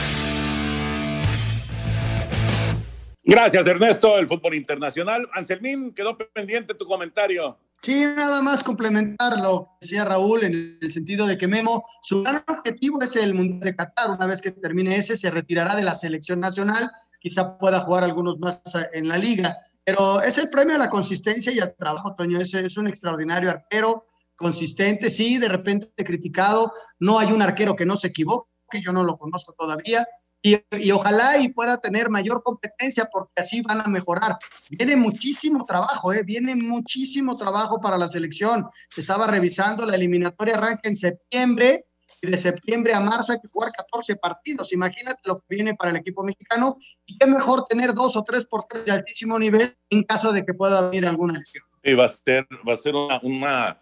[3.32, 4.18] Gracias, Ernesto.
[4.18, 5.26] El fútbol internacional.
[5.32, 7.58] Anselmín, quedó pendiente tu comentario.
[7.82, 12.24] Sí, nada más complementar lo que decía Raúl en el sentido de que Memo, su
[12.24, 14.12] gran objetivo es el Mundial de Qatar.
[14.12, 16.92] Una vez que termine ese, se retirará de la selección nacional,
[17.22, 21.54] quizá pueda jugar algunos más en la liga, pero es el premio a la consistencia
[21.54, 22.38] y al trabajo, Toño.
[22.38, 26.74] Es, es un extraordinario arquero, consistente, sí, de repente criticado.
[27.00, 28.50] No hay un arquero que no se equivoque,
[28.86, 30.06] yo no lo conozco todavía,
[30.42, 34.38] y, ojalá y pueda tener mayor competencia porque así van a mejorar.
[34.70, 36.24] Viene muchísimo trabajo, ¿eh?
[36.24, 38.68] viene muchísimo trabajo para la selección.
[38.96, 41.86] Estaba revisando, la eliminatoria arranca en septiembre
[42.22, 44.74] y de septiembre a marzo hay que jugar 14 partidos.
[44.74, 48.46] Imagínate lo que viene para el equipo mexicano y qué mejor tener dos o tres
[48.46, 51.66] porteros de altísimo nivel en caso de que pueda venir alguna lesión.
[51.84, 53.81] Y va a ser, va a ser una,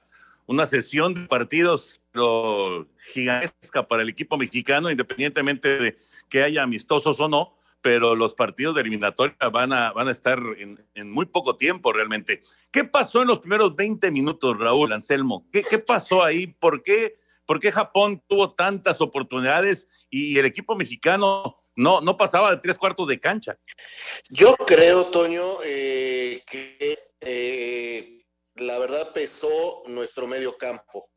[0.49, 7.19] una sesión de partidos pero gigantesca para el equipo mexicano, independientemente de que haya amistosos
[7.19, 11.55] o no, pero los partidos de eliminatoria van a, van a estar en, muy poco
[11.55, 12.41] tiempo realmente.
[12.71, 15.47] ¿Qué pasó en los primeros 20 minutos, Raúl Anselmo?
[15.51, 16.47] ¿Qué, qué pasó ahí?
[16.47, 22.49] ¿Por qué, ¿Por qué Japón tuvo tantas oportunidades y el equipo mexicano no, no pasaba
[22.49, 23.59] de tres cuartos de cancha?
[24.31, 28.18] Yo creo, Toño, eh, que eh,
[28.59, 31.09] la verdad pesó nuestro medio campo.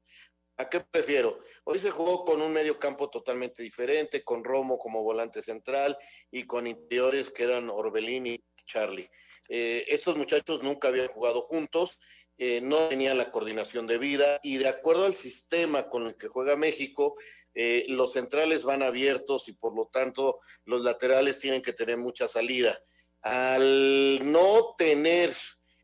[0.59, 1.41] ¿A qué prefiero?
[1.65, 5.97] Hoy se jugó con un medio campo totalmente diferente, con Romo como volante central
[6.31, 9.11] y con interiores que eran Orbelín y Charlie.
[9.49, 12.01] Eh, estos muchachos nunca habían jugado juntos,
[12.39, 16.29] eh, no tenían la coordinación de vida y de acuerdo al sistema con el que
[16.29, 17.17] juega México,
[17.55, 22.29] eh, los centrales van abiertos y por lo tanto los laterales tienen que tener mucha
[22.29, 22.79] salida.
[23.23, 25.33] Al no tener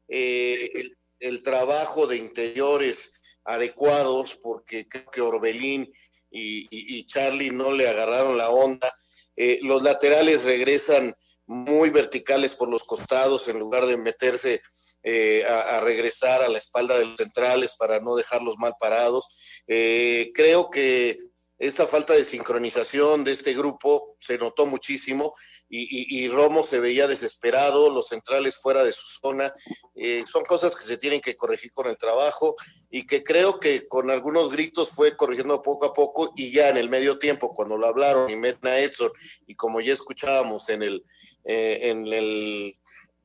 [0.09, 5.93] el, el trabajo de interiores, adecuados, porque creo que Orbelín
[6.31, 8.93] y, Charlie no le agarraron la onda.
[9.37, 11.15] Eh, los laterales regresan
[11.47, 14.61] muy verticales por los costados en lugar de meterse
[15.03, 19.27] eh, a, regresar a la espalda de los centrales para no dejarlos mal parados.
[19.67, 21.19] Eh, creo que
[21.59, 25.35] esta falta de sincronización de este grupo se notó muchísimo
[25.71, 29.53] y, Romo se veía desesperado, los centrales fuera de su zona.
[29.95, 32.57] Eh, son cosas que se tienen que corregir con el trabajo
[32.91, 36.79] y que creo que con algunos gritos fue corrigiendo poco a poco y ya en
[36.79, 39.13] el medio tiempo, cuando lo hablaron y meten a Edson
[39.47, 41.05] y como ya escuchábamos en el,
[41.45, 42.75] eh, en el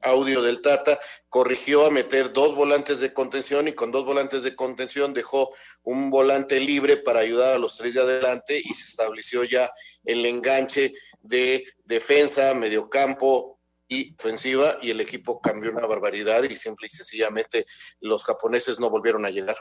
[0.03, 4.55] audio del Tata, corrigió a meter dos volantes de contención y con dos volantes de
[4.55, 5.49] contención dejó
[5.83, 9.71] un volante libre para ayudar a los tres de adelante y se estableció ya
[10.03, 16.87] el enganche de defensa, mediocampo y ofensiva y el equipo cambió una barbaridad y simple
[16.87, 17.65] y sencillamente
[17.99, 19.57] los japoneses no volvieron a llegar.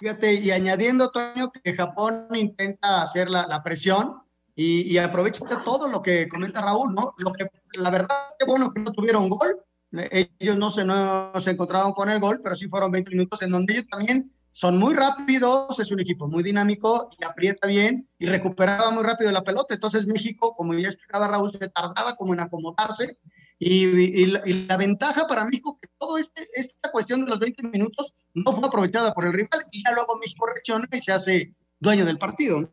[0.00, 4.22] Fíjate, y añadiendo, Toño, que Japón intenta hacer la, la presión,
[4.60, 7.14] y, aprovecha todo lo que comenta Raúl, ¿no?
[7.18, 9.62] Lo que, la verdad, qué bueno que no tuvieron gol.
[10.10, 13.52] Ellos no se, no se encontraron con el gol, pero sí fueron 20 minutos en
[13.52, 18.26] donde ellos también son muy rápidos, es un equipo muy dinámico y aprieta bien y
[18.26, 19.74] recuperaba muy rápido la pelota.
[19.74, 23.16] Entonces México, como ya explicaba Raúl, se tardaba como en acomodarse
[23.60, 24.26] y, y,
[24.66, 28.66] la, ventaja para México que todo este, esta cuestión de los 20 minutos no fue
[28.66, 32.72] aprovechada por el rival y ya luego México reacciona y se hace dueño del partido.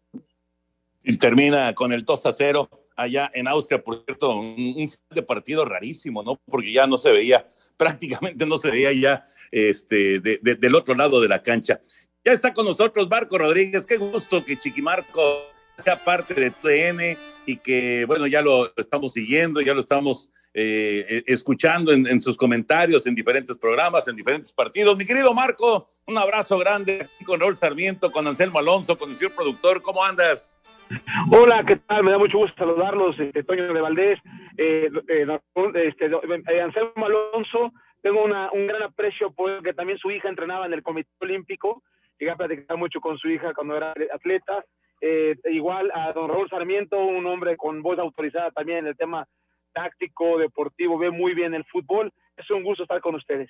[1.05, 5.63] Y termina con el 2 a 0 allá en Austria, por cierto, un, de partido
[5.63, 6.39] rarísimo, ¿no?
[6.49, 11.27] Porque ya no se veía, prácticamente no se veía ya este, del otro lado de
[11.27, 11.79] la cancha.
[12.23, 15.21] Ya está con nosotros Marco Rodríguez, qué gusto que Chiquimarco
[15.77, 21.23] sea parte de TN y que, bueno, ya lo estamos siguiendo, ya lo estamos eh,
[21.27, 24.97] escuchando en, en, sus comentarios en diferentes programas, en diferentes partidos.
[24.97, 29.17] Mi querido Marco, un abrazo grande aquí con Raúl Sarmiento, con Anselmo Alonso, con el
[29.17, 30.57] señor productor, ¿cómo andas?
[31.31, 32.03] Hola, ¿qué tal?
[32.03, 34.19] Me da mucho gusto saludarlos, este, Toño de Valdés,
[34.57, 35.39] eh, eh,
[35.75, 37.73] este, eh, Anselmo Alonso.
[38.01, 41.81] Tengo un gran aprecio porque también su hija entrenaba en el Comité Olímpico.
[42.19, 44.63] Llegué a platicar mucho con su hija cuando era atleta.
[45.45, 49.27] igual a don Raúl Sarmiento, un hombre con voz autorizada también en el tema
[49.73, 52.13] táctico, deportivo, ve muy bien el fútbol.
[52.37, 53.49] Es un gusto estar con ustedes.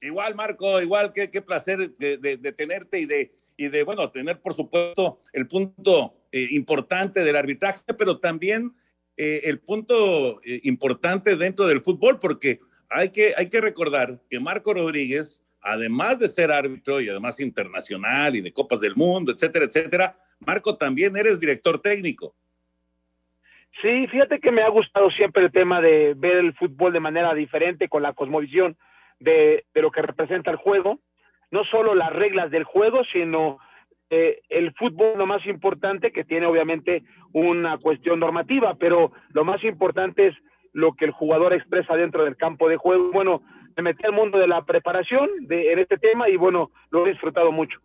[0.00, 4.54] Igual, Marco, igual, qué, qué placer de tenerte y de y de, bueno, tener, por
[4.54, 8.72] supuesto, el punto eh, importante del arbitraje, pero también
[9.16, 14.40] eh, el punto eh, importante dentro del fútbol, porque hay que, hay que recordar que
[14.40, 19.66] Marco Rodríguez, además de ser árbitro y además internacional y de Copas del Mundo, etcétera,
[19.66, 22.34] etcétera, Marco, también eres director técnico.
[23.82, 27.34] Sí, fíjate que me ha gustado siempre el tema de ver el fútbol de manera
[27.34, 28.76] diferente, con la cosmovisión
[29.18, 31.00] de, de lo que representa el juego
[31.50, 33.58] no solo las reglas del juego, sino
[34.10, 37.02] eh, el fútbol lo más importante, que tiene obviamente
[37.32, 40.34] una cuestión normativa, pero lo más importante es
[40.72, 43.10] lo que el jugador expresa dentro del campo de juego.
[43.12, 43.42] Bueno,
[43.76, 47.10] me metí al mundo de la preparación de, en este tema y bueno, lo he
[47.10, 47.78] disfrutado mucho.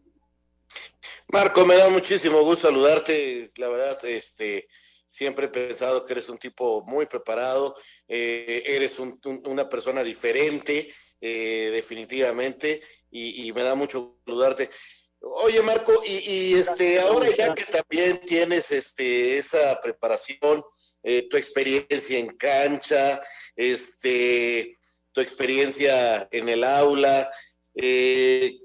[1.31, 3.49] Marco, me da muchísimo gusto saludarte.
[3.57, 4.67] La verdad, este,
[5.05, 7.75] siempre he pensado que eres un tipo muy preparado,
[8.07, 10.87] eh, eres una persona diferente,
[11.21, 14.69] eh, definitivamente, y, me da mucho saludarte.
[15.19, 20.63] Oye, Marco, y, este, ahora ya que también tienes este, esa preparación,
[21.03, 23.21] eh, tu experiencia en cancha,
[23.55, 24.77] este,
[25.12, 27.29] tu experiencia en el aula,
[27.75, 28.58] eh,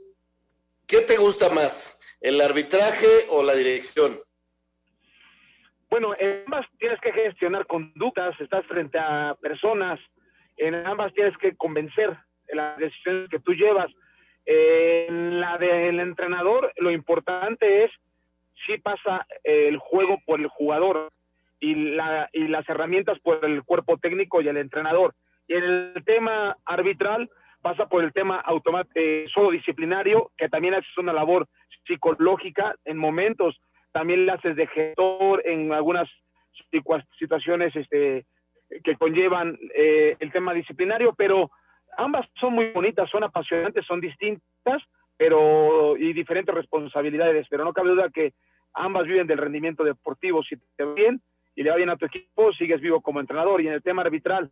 [0.86, 4.20] ¿qué te gusta más, el arbitraje o la dirección?
[5.90, 10.00] Bueno, en ambas tienes que gestionar conductas, estás frente a personas,
[10.56, 12.16] en ambas tienes que convencer
[12.52, 13.90] las decisiones que tú llevas.
[14.46, 17.90] En la del entrenador, lo importante es
[18.66, 21.10] si pasa el juego por el jugador
[21.60, 25.14] y, la, y las herramientas por el cuerpo técnico y el entrenador.
[25.48, 27.30] Y en el tema arbitral
[27.62, 28.44] pasa por el tema
[28.94, 31.48] eh, solo disciplinario, que también haces una labor
[31.86, 33.58] psicológica en momentos,
[33.92, 36.08] también le haces de gestor en algunas
[37.18, 38.26] situaciones este,
[38.82, 41.50] que conllevan eh, el tema disciplinario, pero
[41.96, 44.82] ambas son muy bonitas, son apasionantes, son distintas,
[45.16, 48.34] pero y diferentes responsabilidades, pero no cabe duda que
[48.74, 50.42] ambas viven del rendimiento deportivo.
[50.42, 51.22] Si te va bien
[51.54, 53.60] y le va bien a tu equipo, sigues vivo como entrenador.
[53.60, 54.50] Y en el tema arbitral,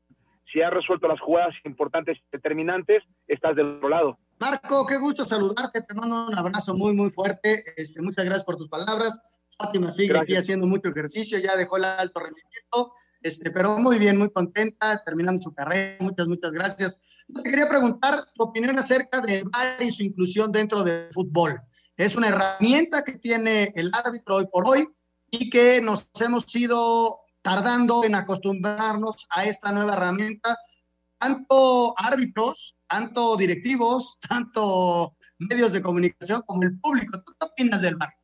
[0.53, 4.19] si has resuelto las jugadas importantes y determinantes, estás del otro lado.
[4.39, 7.65] Marco, qué gusto saludarte, te mando un abrazo muy, muy fuerte.
[7.77, 9.21] Este, muchas gracias por tus palabras.
[9.57, 12.93] Fátima sigue aquí haciendo mucho ejercicio, ya dejó el alto rendimiento
[13.23, 15.97] este, pero muy bien, muy contenta, terminando su carrera.
[16.01, 17.01] Muchas, muchas gracias.
[17.35, 21.61] Te quería preguntar tu opinión acerca del VAR y su inclusión dentro del fútbol.
[21.97, 24.89] Es una herramienta que tiene el árbitro hoy por hoy
[25.31, 30.57] y que nos hemos ido tardando en acostumbrarnos a esta nueva herramienta,
[31.19, 37.23] tanto árbitros, tanto directivos, tanto medios de comunicación como el público.
[37.25, 38.15] ¿Tú qué opinas del VAR?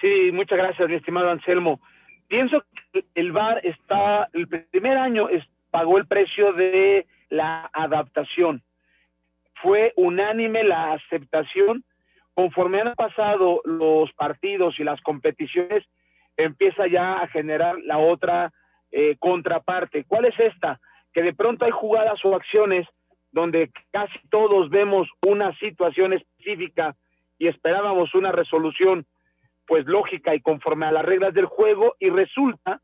[0.00, 1.80] Sí, muchas gracias, mi estimado Anselmo.
[2.28, 5.28] Pienso que el VAR está, el primer año
[5.70, 8.62] pagó el precio de la adaptación.
[9.62, 11.84] Fue unánime la aceptación.
[12.34, 15.84] Conforme han pasado los partidos y las competiciones,
[16.36, 18.52] empieza ya a generar la otra
[18.92, 20.04] eh, contraparte.
[20.04, 20.80] ¿Cuál es esta?
[21.12, 22.86] Que de pronto hay jugadas o acciones
[23.32, 26.94] donde casi todos vemos una situación específica
[27.38, 29.06] y esperábamos una resolución
[29.66, 32.80] pues lógica y conforme a las reglas del juego y resulta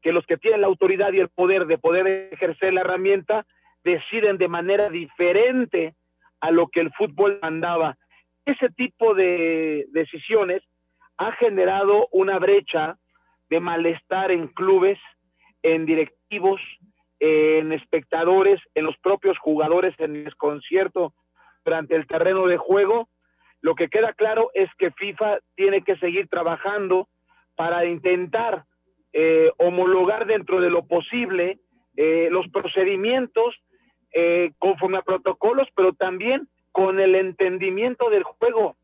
[0.00, 3.46] que los que tienen la autoridad y el poder de poder ejercer la herramienta
[3.84, 5.94] deciden de manera diferente
[6.40, 7.96] a lo que el fútbol mandaba.
[8.44, 10.62] Ese tipo de decisiones
[11.18, 12.96] ha generado una brecha
[13.48, 14.98] de malestar en clubes,
[15.62, 16.60] en directivos,
[17.20, 21.14] en espectadores, en los propios jugadores en el desconcierto
[21.64, 23.08] durante el terreno de juego.
[23.62, 27.08] Lo que queda claro es que FIFA tiene que seguir trabajando
[27.54, 28.64] para intentar
[29.12, 31.60] eh, homologar dentro de lo posible
[31.96, 33.54] eh, los procedimientos
[34.12, 38.76] eh, conforme a protocolos, pero también con el entendimiento del juego,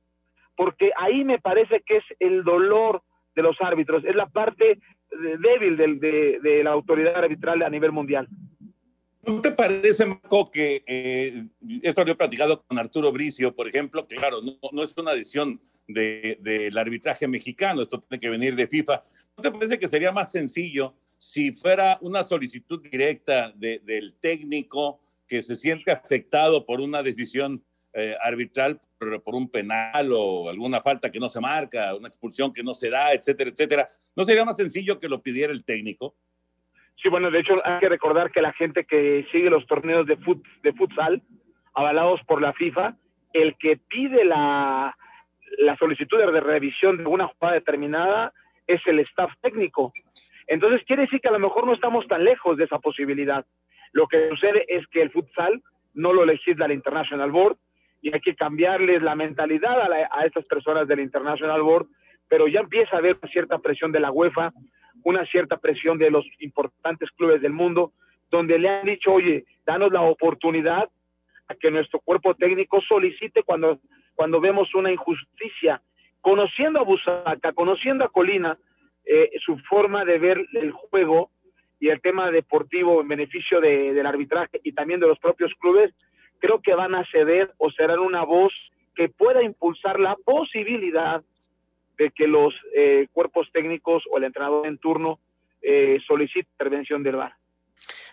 [0.57, 3.03] porque ahí me parece que es el dolor
[3.35, 4.79] de los árbitros, es la parte
[5.11, 8.29] débil de, de la autoridad arbitral a nivel mundial.
[9.29, 11.47] ¿No te parece, Marco, que eh,
[11.83, 14.07] esto lo he platicado con Arturo Bricio, por ejemplo?
[14.07, 18.67] Claro, no, no es una decisión del de, arbitraje mexicano, esto tiene que venir de
[18.67, 19.05] FIFA.
[19.37, 25.03] ¿No te parece que sería más sencillo si fuera una solicitud directa de, del técnico
[25.27, 27.63] que se siente afectado por una decisión
[27.93, 32.51] eh, arbitral, por, por un penal o alguna falta que no se marca, una expulsión
[32.51, 33.89] que no se da, etcétera, etcétera?
[34.17, 36.17] ¿No sería más sencillo que lo pidiera el técnico?
[37.03, 40.17] Sí, bueno, de hecho hay que recordar que la gente que sigue los torneos de,
[40.17, 41.23] fut, de futsal,
[41.75, 42.97] avalados por la FIFA,
[43.33, 44.97] el que pide la,
[45.59, 48.33] la solicitud de revisión de una jugada determinada
[48.67, 49.93] es el staff técnico.
[50.49, 53.47] Entonces quiere decir que a lo mejor no estamos tan lejos de esa posibilidad.
[53.93, 55.63] Lo que sucede es que el futsal
[55.95, 57.59] no lo legisla el International Board
[58.03, 61.87] y hay que cambiarles la mentalidad a, la, a estas personas del International Board,
[62.29, 64.53] pero ya empieza a haber cierta presión de la UEFA
[65.05, 67.93] una cierta presión de los importantes clubes del mundo,
[68.31, 70.89] donde le han dicho, oye, danos la oportunidad
[71.49, 73.79] a que nuestro cuerpo técnico solicite cuando,
[74.15, 75.81] cuando vemos una injusticia.
[76.21, 78.59] Conociendo a Busaca, conociendo a Colina,
[79.07, 81.31] eh, su forma de ver el juego
[81.81, 85.95] y el tema deportivo en beneficio de, del arbitraje y también de los propios clubes,
[86.39, 88.53] creo que van a ceder o serán una voz
[88.95, 91.23] que pueda impulsar la posibilidad
[91.99, 95.19] de que los eh, cuerpos técnicos o el entrenador en turno
[95.61, 97.35] eh, solicite intervención del VAR.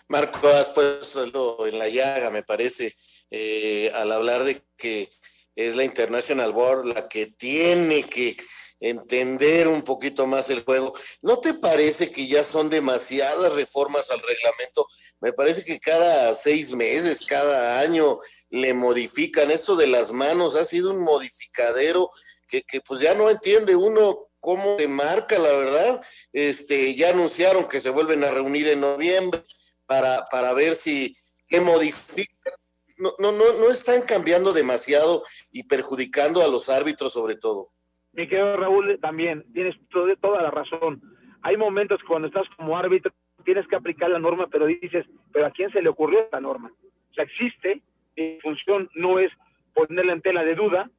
[0.08, 2.94] Marco, has puesto en la llaga, me parece,
[3.30, 5.08] eh, al hablar de que
[5.54, 8.36] es la International Board la que tiene que
[8.78, 10.92] entender un poquito más el juego.
[11.22, 14.86] ¿No te parece que ya son demasiadas reformas al reglamento?
[15.20, 18.18] Me parece que cada seis meses, cada año
[18.50, 19.50] le modifican.
[19.50, 22.10] Esto de las manos ha sido un modificadero
[22.48, 26.00] que, que pues ya no entiende uno cómo se marca, la verdad.
[26.32, 29.40] Este, ya anunciaron que se vuelven a reunir en noviembre
[29.86, 31.16] para, para ver si
[31.48, 32.54] qué modifican.
[32.98, 37.70] No, no, no, no están cambiando demasiado y perjudicando a los árbitros sobre todo.
[38.12, 41.02] Mi querido Raúl, también tienes toda la razón.
[41.42, 43.12] Hay momentos cuando estás como árbitro
[43.44, 46.72] tienes que aplicar la norma, pero dices, pero ¿a quién se le ocurrió esta norma?
[47.10, 47.82] O sea, existe,
[48.16, 49.30] mi función no es
[49.72, 50.90] ponerla en tela de duda,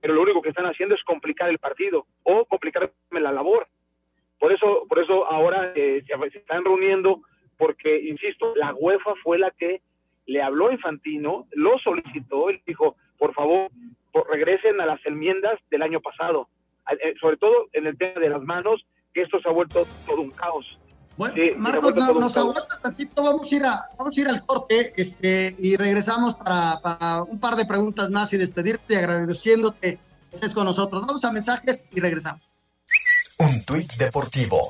[0.00, 3.68] pero lo único que están haciendo es complicar el partido o complicarme la labor.
[4.38, 7.20] Por eso, por eso ahora eh, se están reuniendo,
[7.58, 9.82] porque, insisto, la UEFA fue la que
[10.26, 13.70] le habló a Infantino, lo solicitó, él dijo, por favor,
[14.30, 16.48] regresen a las enmiendas del año pasado,
[16.90, 20.22] eh, sobre todo en el tema de las manos, que esto se ha vuelto todo
[20.22, 20.79] un caos.
[21.20, 25.54] Bueno, Marcos, nos aguantas tantito, vamos a ir a, vamos a ir al corte este,
[25.58, 29.98] y regresamos para, para un par de preguntas más y despedirte agradeciéndote
[30.30, 31.06] que estés con nosotros.
[31.06, 32.50] Vamos a mensajes y regresamos.
[33.36, 34.62] Un tuit deportivo.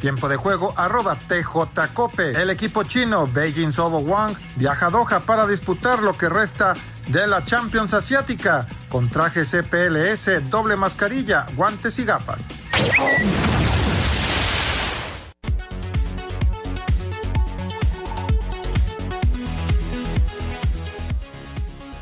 [0.00, 2.30] Tiempo de juego, arroba TJCope.
[2.30, 6.74] El equipo chino Beijing Sobo Wang viaja a Doha para disputar lo que resta
[7.06, 12.42] de la Champions Asiática con traje CPLS, doble mascarilla, guantes y gafas.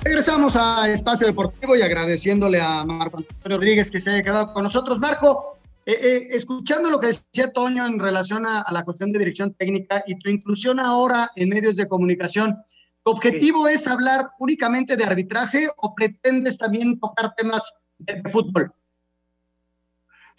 [0.09, 4.63] Regresamos a Espacio Deportivo y agradeciéndole a Marco Antonio Rodríguez que se haya quedado con
[4.63, 4.99] nosotros.
[4.99, 9.53] Marco, eh, eh, escuchando lo que decía Toño en relación a, la cuestión de dirección
[9.53, 12.57] técnica y tu inclusión ahora en medios de comunicación,
[13.05, 18.73] ¿tu objetivo es hablar únicamente de arbitraje o pretendes también tocar temas de, fútbol?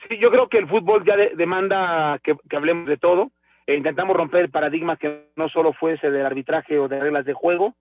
[0.08, 3.32] Sí, yo creo que el fútbol ya de, demanda que, hablemos de todo.
[3.68, 7.34] E intentamos romper el paradigma que no solo fuese del arbitraje o de reglas de
[7.34, 7.76] juego,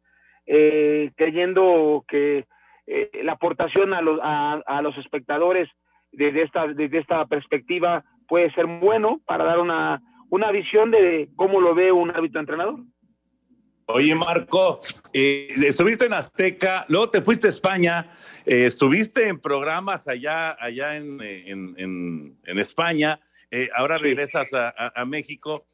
[0.50, 2.46] eh, creyendo que
[2.86, 5.68] eh, la aportación a los, a, a los espectadores
[6.10, 11.60] desde esta, desde esta perspectiva puede ser bueno para dar una, una visión de cómo
[11.60, 12.80] lo ve un árbitro entrenador.
[13.90, 14.80] Oye, Marco,
[15.14, 18.10] eh, estuviste en Azteca, luego te fuiste a España,
[18.44, 21.74] eh, estuviste en programas allá, allá en, en,
[22.44, 23.18] en, España,
[23.50, 25.64] eh, ahora regresas a, a, México.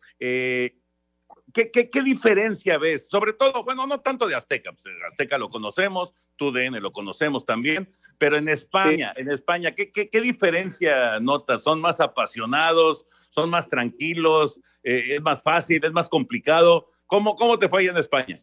[1.54, 3.08] ¿Qué, qué, qué, diferencia ves?
[3.08, 7.46] Sobre todo, bueno, no tanto de Azteca, pues, Azteca lo conocemos, tu DN lo conocemos
[7.46, 7.88] también,
[8.18, 11.62] pero en España, en España, ¿qué, ¿qué, qué, diferencia notas?
[11.62, 13.06] ¿Son más apasionados?
[13.30, 14.60] ¿Son más tranquilos?
[14.82, 15.82] ¿Es más fácil?
[15.82, 16.90] ¿Es más complicado?
[17.06, 18.40] ¿Cómo, cómo te fue ahí en España?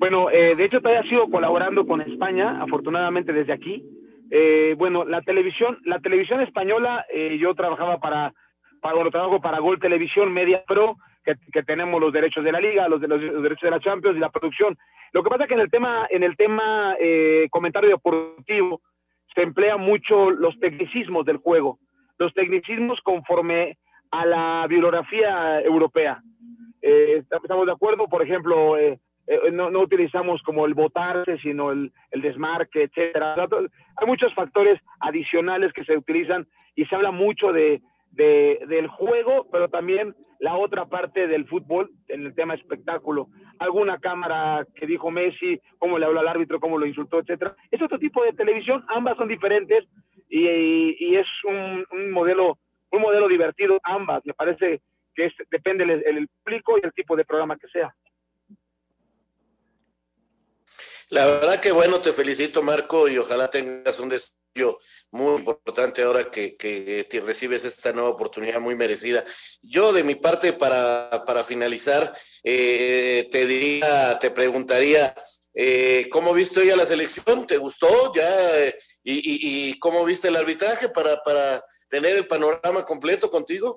[0.00, 3.84] Bueno, eh, de hecho todavía sigo colaborando con España, afortunadamente desde aquí.
[4.30, 8.32] Eh, bueno, la televisión, la televisión española, eh, yo trabajaba para,
[8.80, 12.60] para, bueno, trabajo para Gol Televisión Media Pro, que, que, tenemos los derechos de la
[12.60, 14.76] liga, los, de, los, derechos de la Champions y la producción.
[15.12, 16.96] Lo que pasa es que en el tema, en el tema
[17.50, 18.80] comentario deportivo,
[19.34, 21.78] se emplea mucho los tecnicismos del juego,
[22.18, 23.78] los tecnicismos conforme
[24.10, 26.20] a la bibliografía europea.
[26.82, 31.92] Eh, estamos de acuerdo, por ejemplo, eh, eh, no, utilizamos como el botarse, sino el,
[32.12, 33.34] desmarque, etcétera.
[33.34, 37.80] Hay muchos factores adicionales que se utilizan y se habla mucho de,
[38.10, 43.28] de, del juego, pero también la otra parte del fútbol, en el tema espectáculo.
[43.58, 47.54] Alguna cámara que dijo Messi, cómo le habló al árbitro, cómo lo insultó, etcétera.
[47.70, 49.84] Es otro tipo de televisión, ambas son diferentes
[50.28, 52.58] y, es un, un modelo
[52.92, 54.24] un modelo divertido, ambas.
[54.24, 54.80] Me parece
[55.14, 57.94] que depende el, el público y el tipo de programa que sea.
[61.10, 64.39] La verdad que bueno, te felicito Marco y ojalá tengas un desarrollo
[65.12, 69.24] muy importante ahora que, que recibes esta nueva oportunidad muy merecida.
[69.62, 75.14] Yo de mi parte para, para finalizar, eh, te diría, te preguntaría,
[75.54, 77.46] eh, ¿cómo viste hoy a la selección?
[77.46, 78.58] ¿Te gustó ya?
[78.58, 83.76] Eh, y, y, y, cómo viste el arbitraje para, para tener el panorama completo contigo?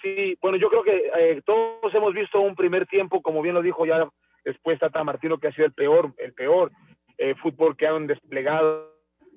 [0.00, 3.62] Sí, bueno, yo creo que eh, todos hemos visto un primer tiempo, como bien lo
[3.62, 4.08] dijo ya
[4.44, 6.72] después Tata Martino, que ha sido el peor, el peor
[7.18, 8.91] eh, fútbol que han desplegado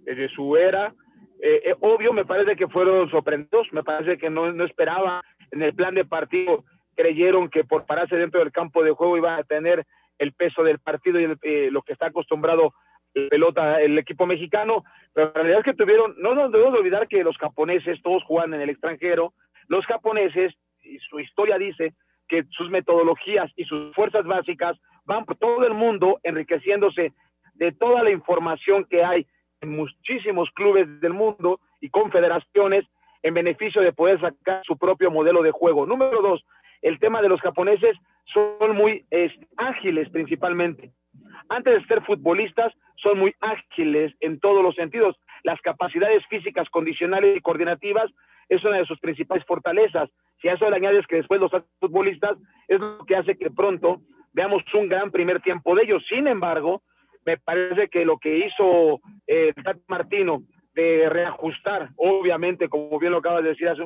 [0.06, 0.94] desde su era.
[1.42, 5.76] Eh, obvio, me parece que fueron sorprendidos, me parece que no, no esperaba en el
[5.76, 6.64] plan de partido,
[6.96, 9.86] creyeron que por pararse dentro del campo de juego iba a tener
[10.18, 12.74] el peso del partido y lo que está acostumbrado
[13.14, 14.84] el pelota el equipo mexicano,
[15.14, 18.54] pero la realidad es que tuvieron, no nos debemos olvidar que los japoneses todos juegan
[18.54, 19.34] en el extranjero,
[19.68, 20.54] los japoneses,
[20.84, 21.94] y su historia dice
[22.28, 27.14] que sus metodologías y sus fuerzas básicas van por todo el mundo enriqueciéndose
[27.54, 29.26] de toda la información que hay en
[29.64, 32.86] muchísimos clubes del mundo y confederaciones
[33.24, 35.86] en beneficio de poder sacar su propio modelo de juego.
[35.86, 36.46] Número dos,
[36.82, 37.98] el tema de los japoneses
[38.34, 39.06] son muy
[39.58, 40.92] ágiles principalmente.
[41.50, 45.16] Antes de ser futbolistas, son muy ágiles en todos los sentidos.
[45.44, 48.12] Las capacidades físicas, condicionales y coordinativas
[48.50, 50.10] es una de sus principales fortalezas.
[50.42, 52.38] Si a eso le añades que después los futbolistas,
[52.68, 54.02] es lo que hace que pronto
[54.34, 56.06] veamos un gran primer tiempo de ellos.
[56.10, 56.84] Sin embargo,
[57.26, 59.54] me parece que lo que hizo eh,
[59.88, 63.84] Martino de reajustar, obviamente, como bien lo acaba de decir hace,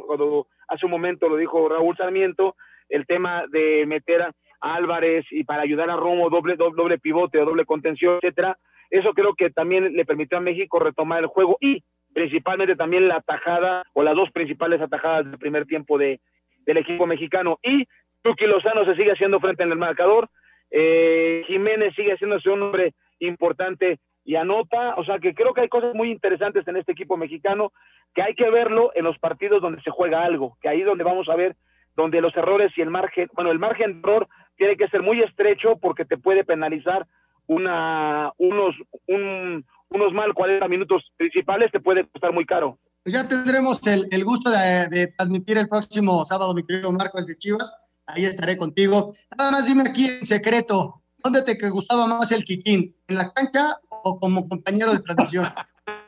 [0.68, 2.56] hace un momento, lo dijo Raúl Sarmiento,
[2.90, 7.40] el tema de meter a Álvarez y para ayudar a Romo doble, doble, doble pivote
[7.40, 8.58] o doble contención, etcétera,
[8.90, 11.84] eso creo que también le permitió a México retomar el juego y
[12.14, 16.20] principalmente también la atajada o las dos principales atajadas del primer tiempo de,
[16.66, 17.60] del equipo mexicano.
[17.62, 17.86] Y
[18.24, 20.28] Tuki Lozano se sigue haciendo frente en el marcador,
[20.72, 25.70] eh, Jiménez sigue haciéndose un hombre importante y anota, o sea que creo que hay
[25.70, 27.72] cosas muy interesantes en este equipo mexicano
[28.14, 31.04] que hay que verlo en los partidos donde se juega algo, que ahí es donde
[31.04, 31.56] vamos a ver
[31.96, 35.22] donde los errores y el margen, bueno, el margen de error tiene que ser muy
[35.22, 37.08] estrecho porque te puede penalizar
[37.48, 38.76] una, unos,
[39.08, 42.78] un, unos mal 40 minutos principales te puede costar muy caro.
[43.04, 47.38] Pues ya tendremos el, el gusto de, transmitir el próximo sábado, mi querido Marcos de
[47.38, 47.76] Chivas.
[48.06, 49.14] Ahí estaré contigo.
[49.38, 52.96] Nada más dime aquí en secreto, ¿dónde te gustaba más el Kikín?
[53.08, 55.46] ¿En la cancha o como compañero de transmisión?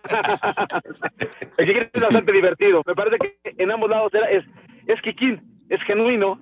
[1.58, 2.82] el Kikín es bastante divertido.
[2.86, 4.44] Me parece que en ambos lados era, es,
[4.88, 6.42] es Kikín, es genuino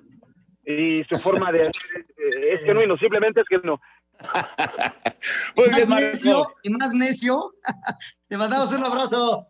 [0.64, 3.80] y su forma de es genuino, simplemente es que no.
[5.56, 7.52] Muy y, más necio, y más necio,
[8.28, 9.46] te mandamos un abrazo.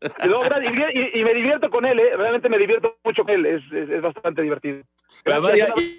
[0.00, 2.16] y, y, me divierto con él, ¿eh?
[2.16, 4.84] realmente me divierto mucho con él, es, es, es bastante divertido.
[5.24, 5.40] Ya,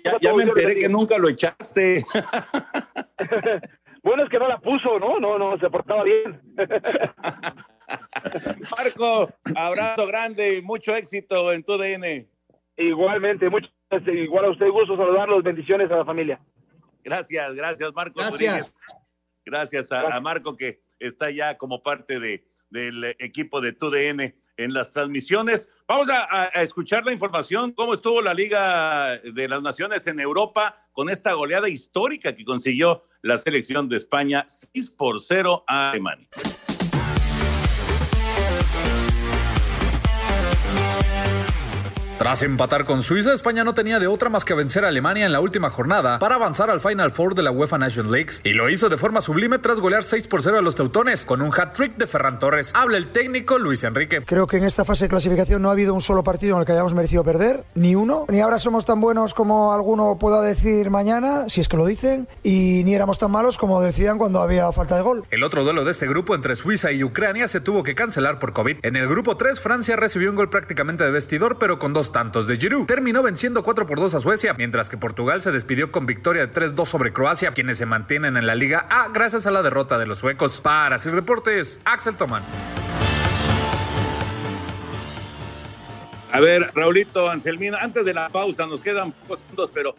[0.03, 2.03] ya, ya me enteré que nunca lo echaste.
[4.03, 5.19] bueno, es que no la puso, ¿no?
[5.19, 6.41] No, no, se portaba bien.
[8.77, 12.27] Marco, abrazo grande y mucho éxito en tu DN.
[12.77, 13.67] Igualmente, mucho,
[14.07, 16.39] igual a usted, gusto saludarlos, bendiciones a la familia.
[17.03, 18.19] Gracias, gracias Marco.
[18.19, 18.75] Gracias.
[19.45, 24.73] Gracias a, a, Marco que está ya como parte de, del equipo de TUDN en
[24.73, 25.69] las transmisiones.
[25.87, 31.09] Vamos a, escuchar la información, cómo estuvo la Liga de las Naciones en Europa con
[31.09, 36.27] esta goleada histórica que consiguió la selección de España 6 por 0 a Alemania.
[42.25, 45.31] Tras empatar con Suiza, España no tenía de otra más que vencer a Alemania en
[45.31, 48.67] la última jornada para avanzar al Final Four de la UEFA Nation Leagues y lo
[48.67, 51.97] hizo de forma sublime tras golear 6 por 0 a los teutones con un hat-trick
[51.97, 52.71] de Ferran Torres.
[52.73, 54.23] Habla el técnico Luis Enrique.
[54.25, 56.65] Creo que en esta fase de clasificación no ha habido un solo partido en el
[56.65, 60.89] que hayamos merecido perder, ni uno, ni ahora somos tan buenos como alguno pueda decir
[60.89, 64.71] mañana, si es que lo dicen, y ni éramos tan malos como decían cuando había
[64.71, 65.25] falta de gol.
[65.29, 68.51] El otro duelo de este grupo entre Suiza y Ucrania se tuvo que cancelar por
[68.51, 68.77] COVID.
[68.81, 72.47] En el grupo 3, Francia recibió un gol prácticamente de vestidor, pero con dos tantos
[72.47, 72.85] de Giroud.
[72.85, 76.53] Terminó venciendo 4 por 2 a Suecia, mientras que Portugal se despidió con victoria de
[76.53, 80.07] 3-2 sobre Croacia, quienes se mantienen en la Liga A gracias a la derrota de
[80.07, 80.61] los suecos.
[80.61, 82.41] Para Sir Deportes, Axel Tomán.
[86.31, 89.93] A ver, Raulito, Anselmina, antes de la pausa, nos quedan pocos segundos, pero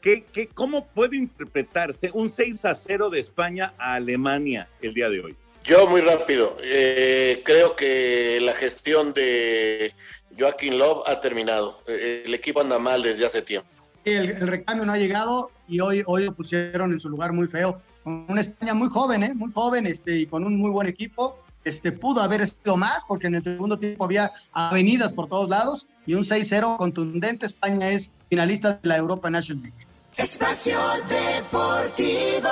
[0.00, 5.10] ¿qué, qué, cómo puede interpretarse un 6 a 0 de España a Alemania el día
[5.10, 5.36] de hoy?
[5.64, 9.92] Yo muy rápido, eh, creo que la gestión de
[10.38, 11.82] Joaquín Love ha terminado.
[11.86, 13.68] Eh, el equipo anda mal desde hace tiempo.
[14.04, 17.80] El, recambio no ha llegado y hoy, hoy lo pusieron en su lugar muy feo.
[18.04, 19.34] Con una España muy joven, ¿eh?
[19.34, 21.38] muy joven este, y con un muy buen equipo.
[21.64, 25.86] Este, pudo haber sido más porque en el segundo tiempo había avenidas por todos lados
[26.06, 27.44] y un 6-0 contundente.
[27.44, 29.86] España es finalista de la Europa National League.
[30.16, 30.78] Espacio
[31.08, 32.48] Deportivo.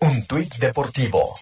[0.00, 1.34] Un tuit deportivo.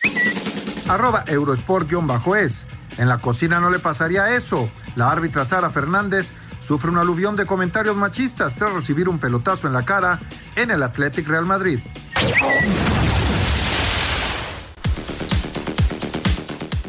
[0.89, 2.67] Arroba Eurosport-es.
[2.99, 4.69] En la cocina no le pasaría eso.
[4.97, 9.73] La árbitra Sara Fernández sufre un aluvión de comentarios machistas tras recibir un pelotazo en
[9.73, 10.19] la cara
[10.57, 11.81] en el Athletic Real Madrid.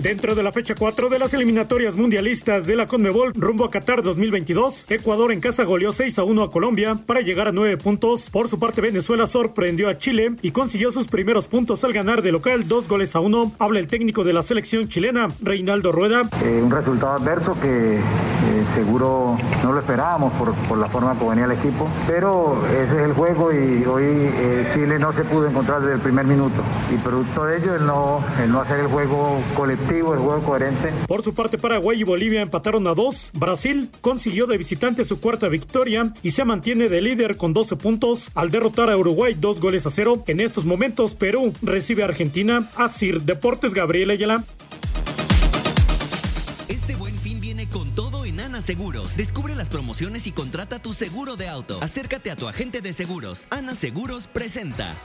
[0.02, 4.02] Dentro de la fecha 4 de las eliminatorias mundialistas de la Conmebol rumbo a Qatar
[4.02, 8.32] 2022, Ecuador en casa goleó 6 a 1 a Colombia para llegar a 9 puntos.
[8.32, 12.32] Por su parte, Venezuela sorprendió a Chile y consiguió sus primeros puntos al ganar de
[12.32, 13.52] local 2 goles a 1.
[13.60, 16.24] Habla el técnico de la selección chilena, Reinaldo Rueda.
[16.44, 18.02] Eh, un resultado adverso que eh,
[18.74, 23.06] seguro no lo esperábamos por, por, la forma como venía el equipo, pero ese es
[23.06, 26.64] el juego y hoy eh, Chile no se pudo encontrar desde el primer minuto.
[26.92, 30.92] Y producto de ello, el no, el no hacer el juego colectivo el juego coherente.
[31.08, 33.30] Por su parte, Paraguay y Bolivia empataron a dos.
[33.34, 38.32] Brasil consiguió de visitante su cuarta victoria y se mantiene de líder con 12 puntos
[38.34, 40.24] al derrotar a Uruguay dos goles a cero.
[40.28, 42.70] En estos momentos, Perú recibe a Argentina.
[42.76, 44.44] Asir Deportes Gabriel Ayala.
[46.70, 49.18] Este buen fin viene con todo en Ana Seguros.
[49.18, 51.80] Descubre las promociones y contrata tu seguro de auto.
[51.82, 53.48] Acércate a tu agente de seguros.
[53.50, 54.96] Ana Seguros presenta.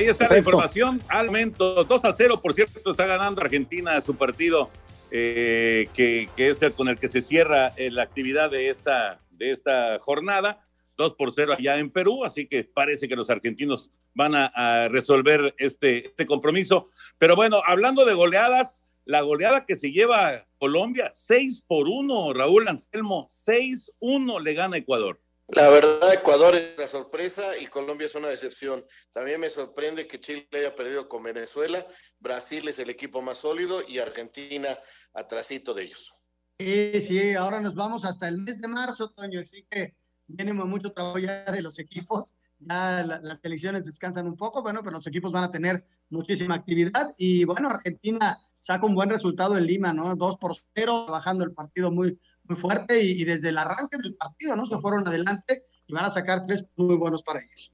[0.00, 1.02] Ahí está la información.
[1.08, 4.70] Al momento, 2 a 0, por cierto, está ganando Argentina su partido,
[5.10, 9.50] eh, que, es el con el que se cierra eh, la actividad de esta, de
[9.50, 10.66] esta jornada.
[10.96, 15.54] 2 por 0 allá en Perú, así que parece que los argentinos van a, resolver
[15.58, 16.88] este, este compromiso.
[17.18, 22.68] Pero bueno, hablando de goleadas, la goleada que se lleva Colombia, 6 por 1, Raúl
[22.68, 25.20] Anselmo, 6-1 le gana Ecuador.
[25.56, 28.84] La verdad, Ecuador es la sorpresa y Colombia es una decepción.
[29.12, 31.84] También me sorprende que Chile haya perdido con Venezuela,
[32.20, 34.68] Brasil es el equipo más sólido y Argentina
[35.12, 36.14] atrasito de ellos.
[36.60, 39.96] Sí, sí, ahora nos vamos hasta el mes de marzo, Toño, así que
[40.28, 42.36] viene mucho trabajo ya de los equipos.
[42.60, 47.12] Ya las selecciones descansan un poco, bueno, pero los equipos van a tener muchísima actividad
[47.16, 50.14] y bueno, Argentina saca un buen resultado en Lima, ¿no?
[50.14, 52.18] Dos por cero, bajando el partido muy,
[52.50, 54.66] muy fuerte y, desde el arranque del partido, ¿no?
[54.66, 57.72] Se fueron adelante y van a sacar tres muy buenos para ellos.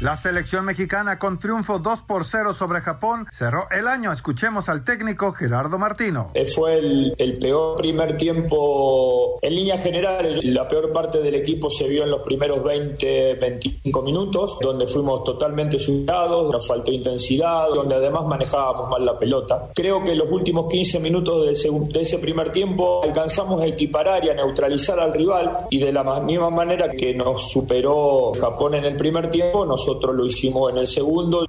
[0.00, 4.12] La selección mexicana con triunfo 2 por 0 sobre Japón cerró el año.
[4.12, 6.30] Escuchemos al técnico Gerardo Martino.
[6.32, 10.42] Eh, fue el, peor primer tiempo en líneas generales.
[10.42, 15.22] La peor parte del equipo se vio en los primeros 20, 25 minutos, donde fuimos
[15.22, 19.68] totalmente superados, nos faltó intensidad, donde además manejábamos mal la pelota.
[19.74, 24.24] Creo que los últimos 15 minutos de ese, de ese primer tiempo alcanzamos a equiparar
[24.24, 28.86] y a neutralizar al rival y de la misma manera que nos superó Japón en
[28.86, 31.46] el primer tiempo, nosotros nosotros lo hicimos en el segundo.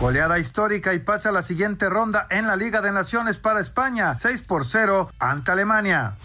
[0.00, 4.42] Goleada histórica y pasa la siguiente ronda en la Liga de Naciones para España, 6
[4.42, 6.16] por 0 ante Alemania.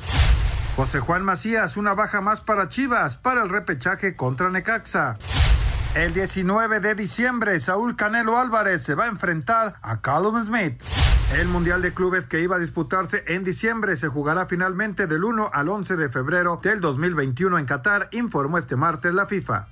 [0.76, 5.18] José Juan Macías, una baja más para Chivas para el repechaje contra Necaxa.
[5.94, 10.82] El 19 de diciembre, Saúl Canelo Álvarez se va a enfrentar a Callum Smith.
[11.38, 15.52] El Mundial de Clubes que iba a disputarse en diciembre se jugará finalmente del 1
[15.54, 19.68] al 11 de febrero del 2021 en Qatar, informó este martes la FIFA.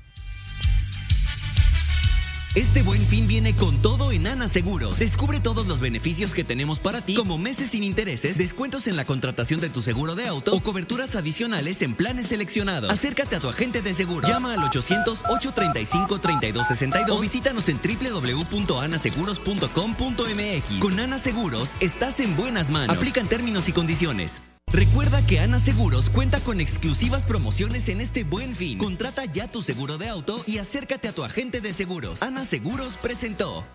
[2.58, 4.98] Este buen fin viene con todo en Ana Seguros.
[4.98, 9.06] Descubre todos los beneficios que tenemos para ti, como meses sin intereses, descuentos en la
[9.06, 12.90] contratación de tu seguro de auto o coberturas adicionales en planes seleccionados.
[12.90, 14.28] Acércate a tu agente de seguros.
[14.28, 20.80] Llama al 800-835-3262 o visítanos en www.anaseguros.com.mx.
[20.80, 22.98] Con Ana Seguros, estás en buenas manos.
[22.98, 24.42] Aplican términos y condiciones.
[24.74, 28.78] Recuerda que Ana Seguros cuenta con exclusivas promociones en este buen fin.
[28.78, 32.22] Contrata ya tu seguro de auto y acércate a tu agente de seguros.
[32.22, 33.66] Ana Seguros presentó.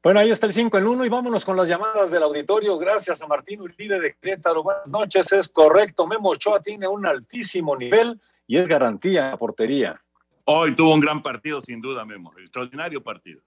[0.00, 2.78] Bueno, ahí está el 5 en 1 y vámonos con las llamadas del auditorio.
[2.78, 4.62] Gracias a Martín Uribe de Querétaro.
[4.62, 6.06] Buenas noches, es correcto.
[6.06, 10.00] Memo Ochoa tiene un altísimo nivel y es garantía a portería.
[10.44, 12.32] Hoy tuvo un gran partido, sin duda, Memo.
[12.38, 13.42] Extraordinario partido.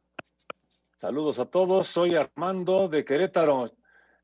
[0.97, 1.87] Saludos a todos.
[1.87, 3.71] Soy Armando de Querétaro.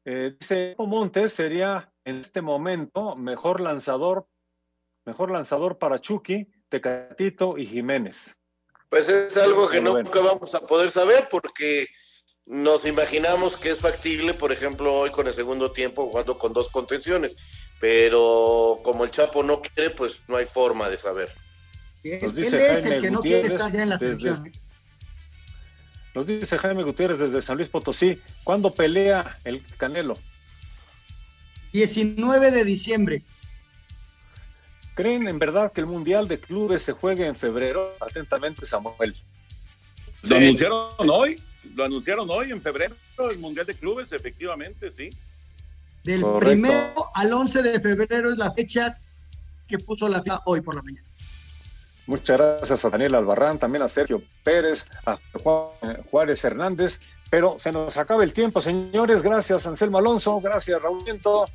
[0.03, 4.27] Eh, dice Montes sería en este momento mejor lanzador,
[5.05, 8.37] mejor lanzador para Chucky, Tecatito y Jiménez.
[8.95, 11.85] Pues es algo que nunca vamos a poder saber porque
[12.45, 16.69] nos imaginamos que es factible, por ejemplo, hoy con el segundo tiempo jugando con dos
[16.69, 17.35] contenciones,
[17.81, 21.27] pero como el Chapo no quiere, pues no hay forma de saber.
[22.03, 24.49] Él, es el que no quiere estar ya en la selección.
[26.13, 30.17] Nos dice Jaime Gutiérrez desde San Luis Potosí, ¿cuándo pelea el Canelo?
[31.73, 33.23] 19 de diciembre.
[34.95, 37.93] ¿Creen en verdad que el Mundial de Clubes se juegue en febrero?
[37.99, 39.13] Atentamente, Samuel.
[40.23, 41.41] Lo anunciaron hoy,
[41.75, 42.95] lo anunciaron hoy en febrero,
[43.29, 45.09] el Mundial de Clubes, efectivamente, sí.
[46.03, 48.97] Del primero al 11 de febrero es la fecha
[49.67, 51.05] que puso la FIFA hoy por la mañana.
[52.07, 56.99] Muchas gracias a Daniel Albarrán, también a Sergio Pérez, a Juan Juárez Hernández.
[57.29, 59.23] Pero se nos acaba el tiempo, señores.
[59.23, 60.39] Gracias, Anselmo Alonso.
[60.39, 61.45] Gracias, Raúl Viento.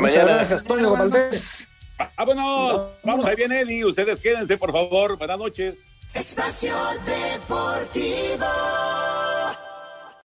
[0.00, 1.68] Muchas gracias, Toño Valdés.
[2.16, 2.90] Vámonos.
[3.02, 3.84] Vamos, ahí viene Eddie.
[3.84, 5.16] Ustedes quédense, por favor.
[5.16, 5.78] Buenas noches.
[6.14, 6.74] Espacio
[7.04, 8.46] Deportivo.